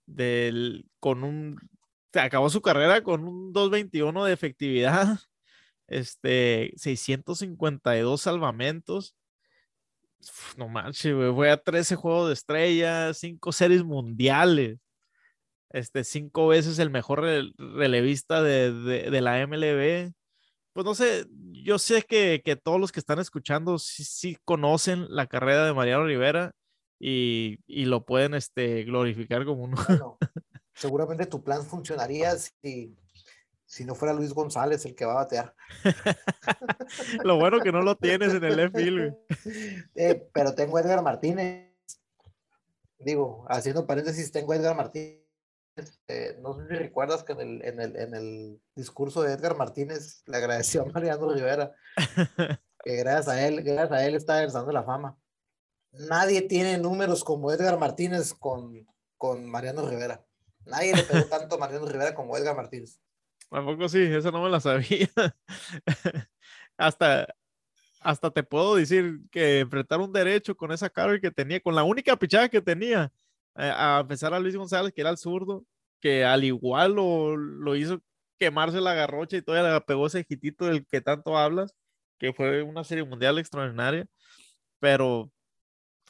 [0.05, 1.59] del, con un,
[2.11, 5.19] se acabó su carrera con un 221 de efectividad,
[5.87, 9.15] este, 652 salvamentos.
[10.57, 14.79] no manches, Fue a 13 juegos de estrellas, 5 series mundiales.
[15.69, 17.21] Este, cinco veces el mejor
[17.57, 20.13] relevista de, de, la MLB.
[20.71, 25.07] Pues no sé, yo sé que, que todos los que están escuchando sí, sí, conocen
[25.09, 26.53] la carrera de Mariano Rivera
[26.99, 29.75] y, y lo pueden este, glorificar como un...
[30.73, 32.95] seguramente tu plan funcionaría si,
[33.67, 35.53] si no fuera Luis González el que va a batear.
[37.23, 39.15] lo bueno que no lo tienes en el left field.
[39.95, 41.73] Eh, pero tengo Edgar Martínez.
[42.99, 45.21] digo, haciendo paréntesis, tengo Edgar Martínez.
[46.07, 49.55] Eh, no sé si recuerdas que en el, en, el, en el, discurso de Edgar
[49.55, 51.71] Martínez le agradeció a Mariano Rivera
[52.83, 55.17] que gracias a él, gracias a él está alzando la fama.
[55.91, 58.87] Nadie tiene números como Edgar Martínez con,
[59.17, 60.25] con Mariano Rivera.
[60.65, 62.99] Nadie le pegó tanto a Mariano Rivera como Edgar Martínez.
[63.49, 65.09] Tampoco sí, eso no me la sabía.
[66.77, 67.27] hasta,
[68.01, 71.83] hasta te puedo decir que enfrentar un derecho con esa carga que tenía, con la
[71.83, 73.11] única pichada que tenía,
[73.55, 75.65] eh, a pesar a Luis González, que era el zurdo,
[75.99, 78.01] que al igual lo, lo hizo
[78.37, 81.73] quemarse la garrocha y todavía le pegó ese hitito del que tanto hablas,
[82.17, 84.07] que fue una serie mundial extraordinaria,
[84.79, 85.31] pero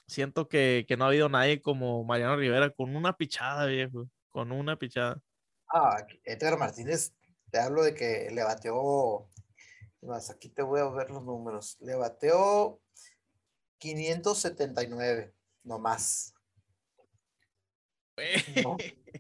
[0.08, 4.52] siento que, que no ha habido nadie como Mariano Rivera con una pichada, viejo, con
[4.52, 5.22] una pichada.
[5.74, 7.14] Ah, Edgar Martínez,
[7.52, 9.30] te hablo de que le bateó
[10.08, 11.78] más, aquí te voy a ver los números.
[11.82, 12.80] Le bateó
[13.80, 15.34] 579,
[15.64, 16.34] no más.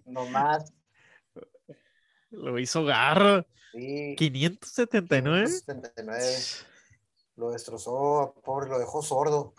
[0.06, 0.74] No, más.
[2.32, 3.46] Lo hizo Garro.
[3.74, 4.16] Sí.
[4.18, 5.46] 579.
[5.46, 6.24] 579.
[7.36, 9.54] Lo destrozó, pobre, lo dejó sordo.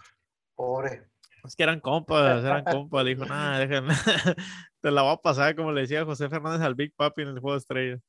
[0.55, 1.09] Pobre.
[1.45, 3.05] Es que eran compas, eran compas.
[3.05, 3.95] Le dijo, nada, déjenme.
[4.81, 7.39] Te la voy a pasar, como le decía José Fernández al Big Papi en el
[7.39, 8.01] juego de estrellas.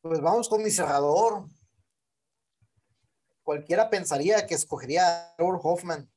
[0.00, 1.44] Pues vamos con mi cerrador.
[3.42, 6.10] Cualquiera pensaría que escogería a Robert Hoffman.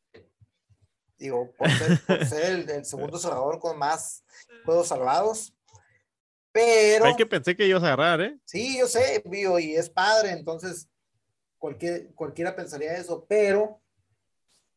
[1.18, 4.24] Digo, por ser, el, segundo cerrador con más
[4.66, 5.54] juegos salvados.
[6.52, 7.06] Pero.
[7.06, 8.40] Hay que pensé que ibas a agarrar, ¿eh?
[8.46, 10.90] Sí, yo sé, vivo, y es padre, entonces
[11.58, 13.82] cualquier, cualquiera pensaría eso, pero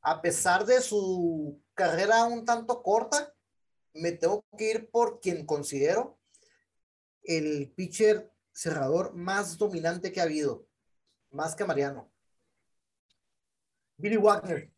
[0.03, 3.35] a pesar de su carrera un tanto corta,
[3.95, 6.19] me tengo que ir por quien considero
[7.25, 10.67] el pitcher cerrador más dominante que ha habido,
[11.31, 12.11] más que Mariano.
[13.97, 14.71] Billy Wagner.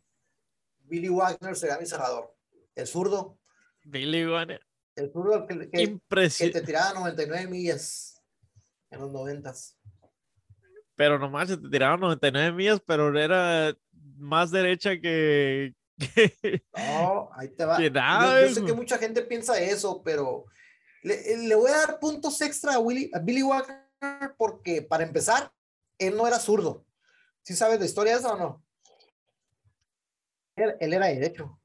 [0.81, 2.35] Billy Wagner será mi cerrador.
[2.75, 3.39] El zurdo.
[3.85, 4.61] Billy Wagner.
[4.95, 8.23] El zurdo que, que, te tiraba 99 millas
[8.91, 9.53] en los 90.
[10.95, 13.77] Pero nomás se te tiraba 99 millas, pero era
[14.17, 15.75] más derecha que.
[16.77, 17.81] no, ahí te va.
[17.81, 20.47] yo, sé que mucha gente piensa eso, pero
[21.13, 23.87] eh, le, voy a dar puntos extra a, Willy, a Billy Wagner
[24.37, 25.53] porque, para empezar,
[25.99, 26.85] él no era zurdo.
[27.43, 28.65] ¿Sí sabes la historia de eso o no?
[30.57, 31.61] Él, era derecho.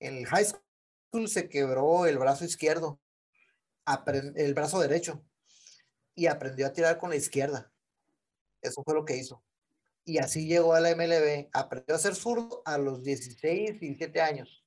[0.00, 3.00] En el high school se quebró el brazo izquierdo,
[4.34, 5.24] el brazo derecho,
[6.14, 7.72] y aprendió a tirar con la izquierda.
[8.60, 9.44] Eso fue lo que hizo.
[10.04, 11.48] Y así llegó a la MLB.
[11.52, 14.64] Aprendió a ser zurdo a los 16, 17 años.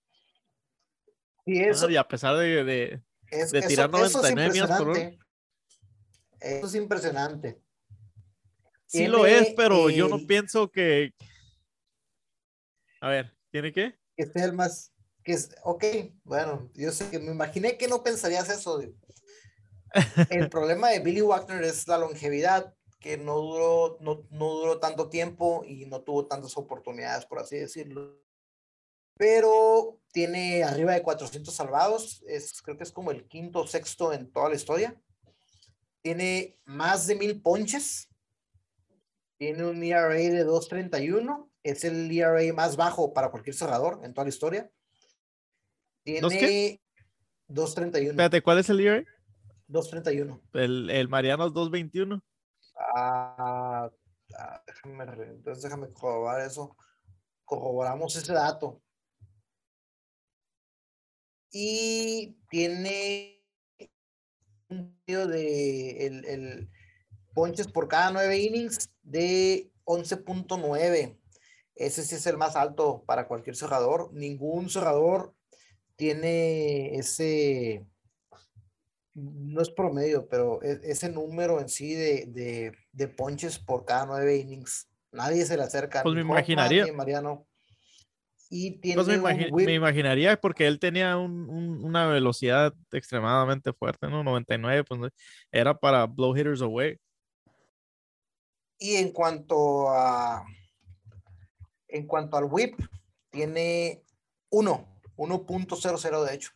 [1.46, 1.90] Y eso.
[1.90, 3.02] y a pesar de,
[3.32, 5.20] es, de tirar eso, 99
[6.40, 7.62] Eso es impresionante.
[8.86, 11.14] Sí lo es, pero yo no pienso que.
[13.02, 14.00] A ver, ¿tiene qué?
[14.16, 14.94] Que sea el más.
[15.24, 15.84] Que es, ok,
[16.24, 18.82] bueno, yo sé que me imaginé que no pensarías eso.
[20.30, 25.10] El problema de Billy Wagner es la longevidad, que no duró, no, no duró tanto
[25.10, 28.27] tiempo y no tuvo tantas oportunidades, por así decirlo
[29.18, 34.14] pero tiene arriba de 400 salvados, es, creo que es como el quinto o sexto
[34.14, 35.00] en toda la historia.
[36.02, 38.10] Tiene más de mil ponches,
[39.38, 44.26] tiene un ERA de 2.31, es el ERA más bajo para cualquier cerrador en toda
[44.26, 44.72] la historia.
[46.04, 46.80] Tiene
[47.50, 48.10] 2.31.
[48.12, 49.04] Espérate, ¿cuál es el ERA?
[49.68, 50.42] 2.31.
[50.54, 52.22] El, el Mariano es 2.21.
[52.96, 53.90] Ah,
[54.38, 56.78] ah, déjame, entonces déjame corroborar eso.
[57.44, 58.82] Corroboramos ese dato
[61.52, 63.44] y tiene
[64.70, 66.70] un de el, el
[67.34, 71.18] ponches por cada nueve innings de 11.9.
[71.76, 74.12] Ese sí es el más alto para cualquier cerrador.
[74.14, 75.34] Ningún cerrador
[75.96, 77.86] tiene ese,
[79.14, 84.06] no es promedio, pero e, ese número en sí de, de, de ponches por cada
[84.06, 84.90] nueve innings.
[85.12, 86.04] Nadie se le acerca.
[86.04, 86.92] Pues me imaginaría.
[86.94, 87.48] Mariano
[88.50, 94.24] y pues tiene me, imaginaría porque él tenía una velocidad extremadamente fuerte, ¿no?
[94.24, 95.12] 99, pues
[95.52, 96.98] era para blow hitters away.
[98.80, 100.46] Y en cuanto a
[101.88, 102.76] en cuanto al whip,
[103.30, 104.04] tiene
[104.50, 106.52] 1, 1.00 de hecho,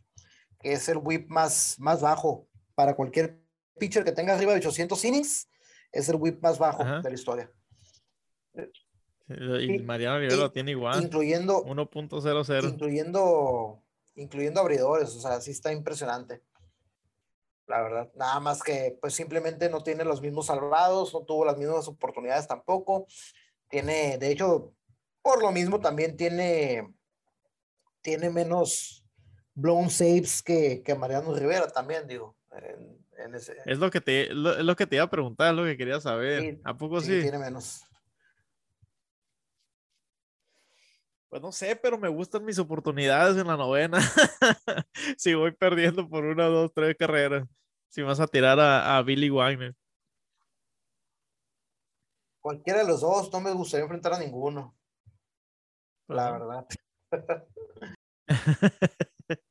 [0.59, 3.41] que es el whip más, más bajo para cualquier
[3.77, 5.49] pitcher que tenga arriba de 800 innings,
[5.91, 7.51] es el whip más bajo de la historia.
[9.61, 11.03] Y Mariano Rivera lo tiene igual.
[11.03, 12.69] Incluyendo 1.00.
[12.69, 13.81] Incluyendo,
[14.15, 16.41] incluyendo abridores, o sea, sí está impresionante.
[17.67, 21.57] La verdad, nada más que pues simplemente no tiene los mismos salvados, no tuvo las
[21.57, 23.07] mismas oportunidades tampoco.
[23.69, 24.73] Tiene, de hecho,
[25.21, 26.93] por lo mismo también tiene
[28.01, 29.05] tiene menos
[29.53, 32.35] blown saves que, que Mariano Rivera también, digo.
[33.65, 36.59] Es lo que te, lo, que te iba a preguntar, es lo que quería saber.
[36.63, 37.21] ¿A poco sí, sí?
[37.21, 37.83] Tiene menos.
[41.31, 43.99] Pues no sé, pero me gustan mis oportunidades en la novena.
[45.17, 47.47] si voy perdiendo por una, dos, tres carreras.
[47.87, 49.73] Si vas a tirar a, Billy Wagner.
[52.41, 54.77] Cualquiera de los dos, no me gustaría enfrentar a ninguno.
[56.09, 56.67] La verdad.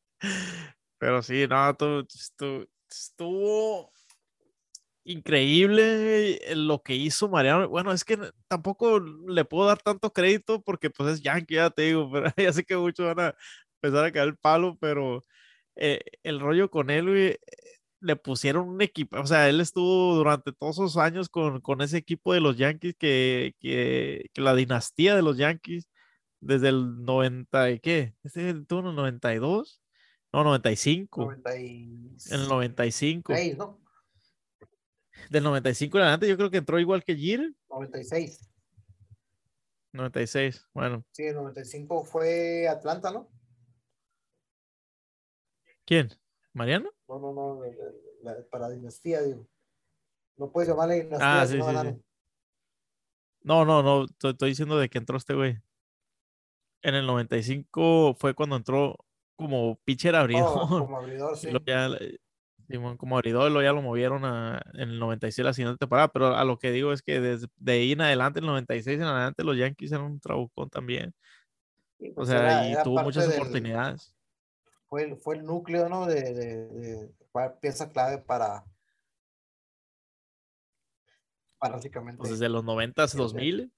[0.99, 2.07] pero sí, no, tú,
[2.37, 3.91] tú, estuvo
[5.05, 7.69] increíble lo que hizo Mariano.
[7.69, 11.83] Bueno, es que tampoco le puedo dar tanto crédito porque pues es Yankee, ya te
[11.83, 13.35] digo, pero ya sé que muchos van a
[13.83, 15.25] empezar a caer el palo, pero
[15.77, 17.39] eh, el rollo con él,
[18.01, 21.99] le pusieron un equipo, o sea, él estuvo durante todos esos años con, con ese
[21.99, 25.89] equipo de los Yankees, que, que, que, la dinastía de los Yankees,
[26.41, 28.15] desde el 90, ¿qué?
[28.23, 29.83] ¿Este el 92?
[30.33, 31.33] No, 95.
[31.33, 33.35] En el 95.
[33.59, 33.80] ¿no?
[35.29, 37.53] Del 95 en adelante, yo creo que entró igual que Jeter.
[37.68, 38.51] 96.
[39.93, 41.05] 96, bueno.
[41.12, 43.29] Sí, el 95 fue Atlanta, ¿no?
[45.85, 46.09] ¿Quién?
[46.53, 46.91] ¿Mariano?
[47.09, 47.61] No, no, no,
[48.51, 49.49] para dinastía, digo.
[50.37, 51.41] No puedes llamarle dinastía.
[51.41, 52.03] Ah, sí, sí,
[53.43, 55.59] No, no, no, estoy, diciendo de que entró este güey.
[56.83, 58.97] En el 95 fue cuando entró
[59.37, 60.51] como pitcher abridor.
[60.55, 61.49] Oh, como abridor, sí.
[62.97, 66.59] Como abridor, lo ya lo movieron en el 96 la siguiente temporada, pero a lo
[66.59, 69.93] que digo es que desde de ahí en adelante, el 96 en adelante, los Yankees
[69.93, 71.14] eran un trabucón también.
[72.01, 74.14] o pues sea, y tuvo muchas oportunidades.
[74.89, 76.07] Fue, fue el núcleo, ¿no?
[76.07, 77.11] De, de,
[77.61, 78.64] pieza clave para,
[81.59, 82.18] para básicamente.
[82.18, 83.73] Pues desde los 90 2000.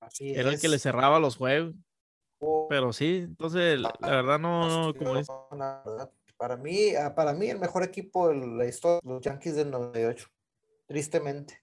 [0.00, 1.74] Así Era el que le cerraba los juegos.
[2.68, 5.26] Pero sí, entonces la, verdad no, como es.
[6.36, 10.28] Para mí, ah, para mí el mejor equipo de la historia, los Yankees del 98.
[10.86, 11.62] Tristemente.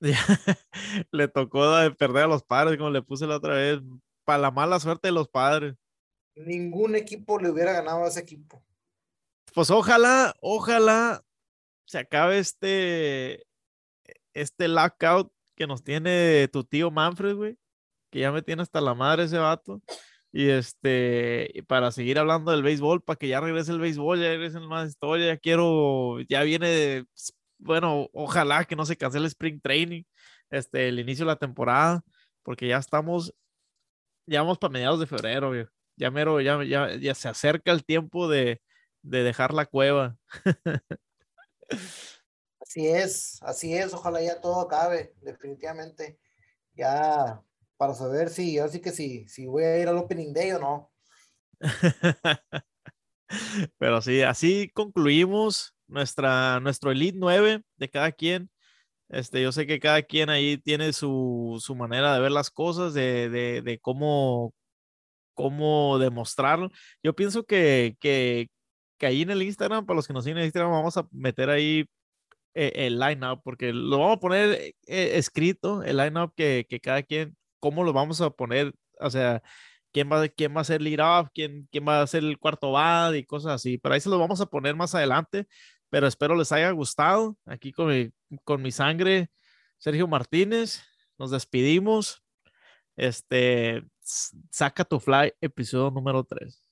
[1.12, 3.80] le tocó perder a los padres, como le puse la otra vez,
[4.24, 5.74] para la mala suerte de los padres.
[6.34, 8.62] Ningún equipo le hubiera ganado a ese equipo.
[9.52, 11.22] Pues ojalá, ojalá
[11.86, 13.46] se acabe este,
[14.32, 17.58] este lockout que nos tiene tu tío Manfred, güey,
[18.10, 19.82] que ya me tiene hasta la madre ese vato.
[20.32, 24.66] Y este, para seguir hablando del béisbol, para que ya regrese el béisbol, ya regresen
[24.66, 27.04] más historia, ya quiero, ya viene,
[27.58, 30.04] bueno, ojalá que no se cancele el Spring Training,
[30.50, 32.02] este, el inicio de la temporada,
[32.42, 33.34] porque ya estamos,
[34.26, 35.52] ya vamos para mediados de febrero,
[35.96, 38.62] ya mero, ya, ya, ya se acerca el tiempo de,
[39.02, 40.16] de dejar la cueva.
[42.60, 46.20] Así es, así es, ojalá ya todo acabe, definitivamente.
[46.74, 47.42] Ya
[47.80, 50.92] para saber si, así que si, si voy a ir al Opening Day o no.
[53.78, 58.50] Pero sí, así concluimos nuestra, nuestro Elite 9 de cada quien.
[59.08, 62.92] Este, yo sé que cada quien ahí tiene su, su manera de ver las cosas,
[62.92, 64.52] de, de, de, cómo,
[65.32, 66.68] cómo demostrarlo.
[67.02, 68.48] Yo pienso que, que,
[68.98, 71.48] que, ahí en el Instagram, para los que nos siguen en Instagram, vamos a meter
[71.48, 71.86] ahí
[72.52, 77.02] eh, el line-up, porque lo vamos a poner eh, escrito, el line-up que, que cada
[77.02, 79.42] quien cómo lo vamos a poner, o sea,
[79.92, 82.72] quién va, quién va a ser lead off, quién, quién va a ser el cuarto
[82.72, 83.78] bad y cosas así.
[83.78, 85.46] Pero ahí se lo vamos a poner más adelante,
[85.90, 87.36] pero espero les haya gustado.
[87.46, 88.10] Aquí con mi,
[88.44, 89.30] con mi sangre,
[89.78, 90.82] Sergio Martínez,
[91.18, 92.22] nos despedimos.
[92.96, 93.82] Este,
[94.50, 96.64] saca tu fly, episodio número 3.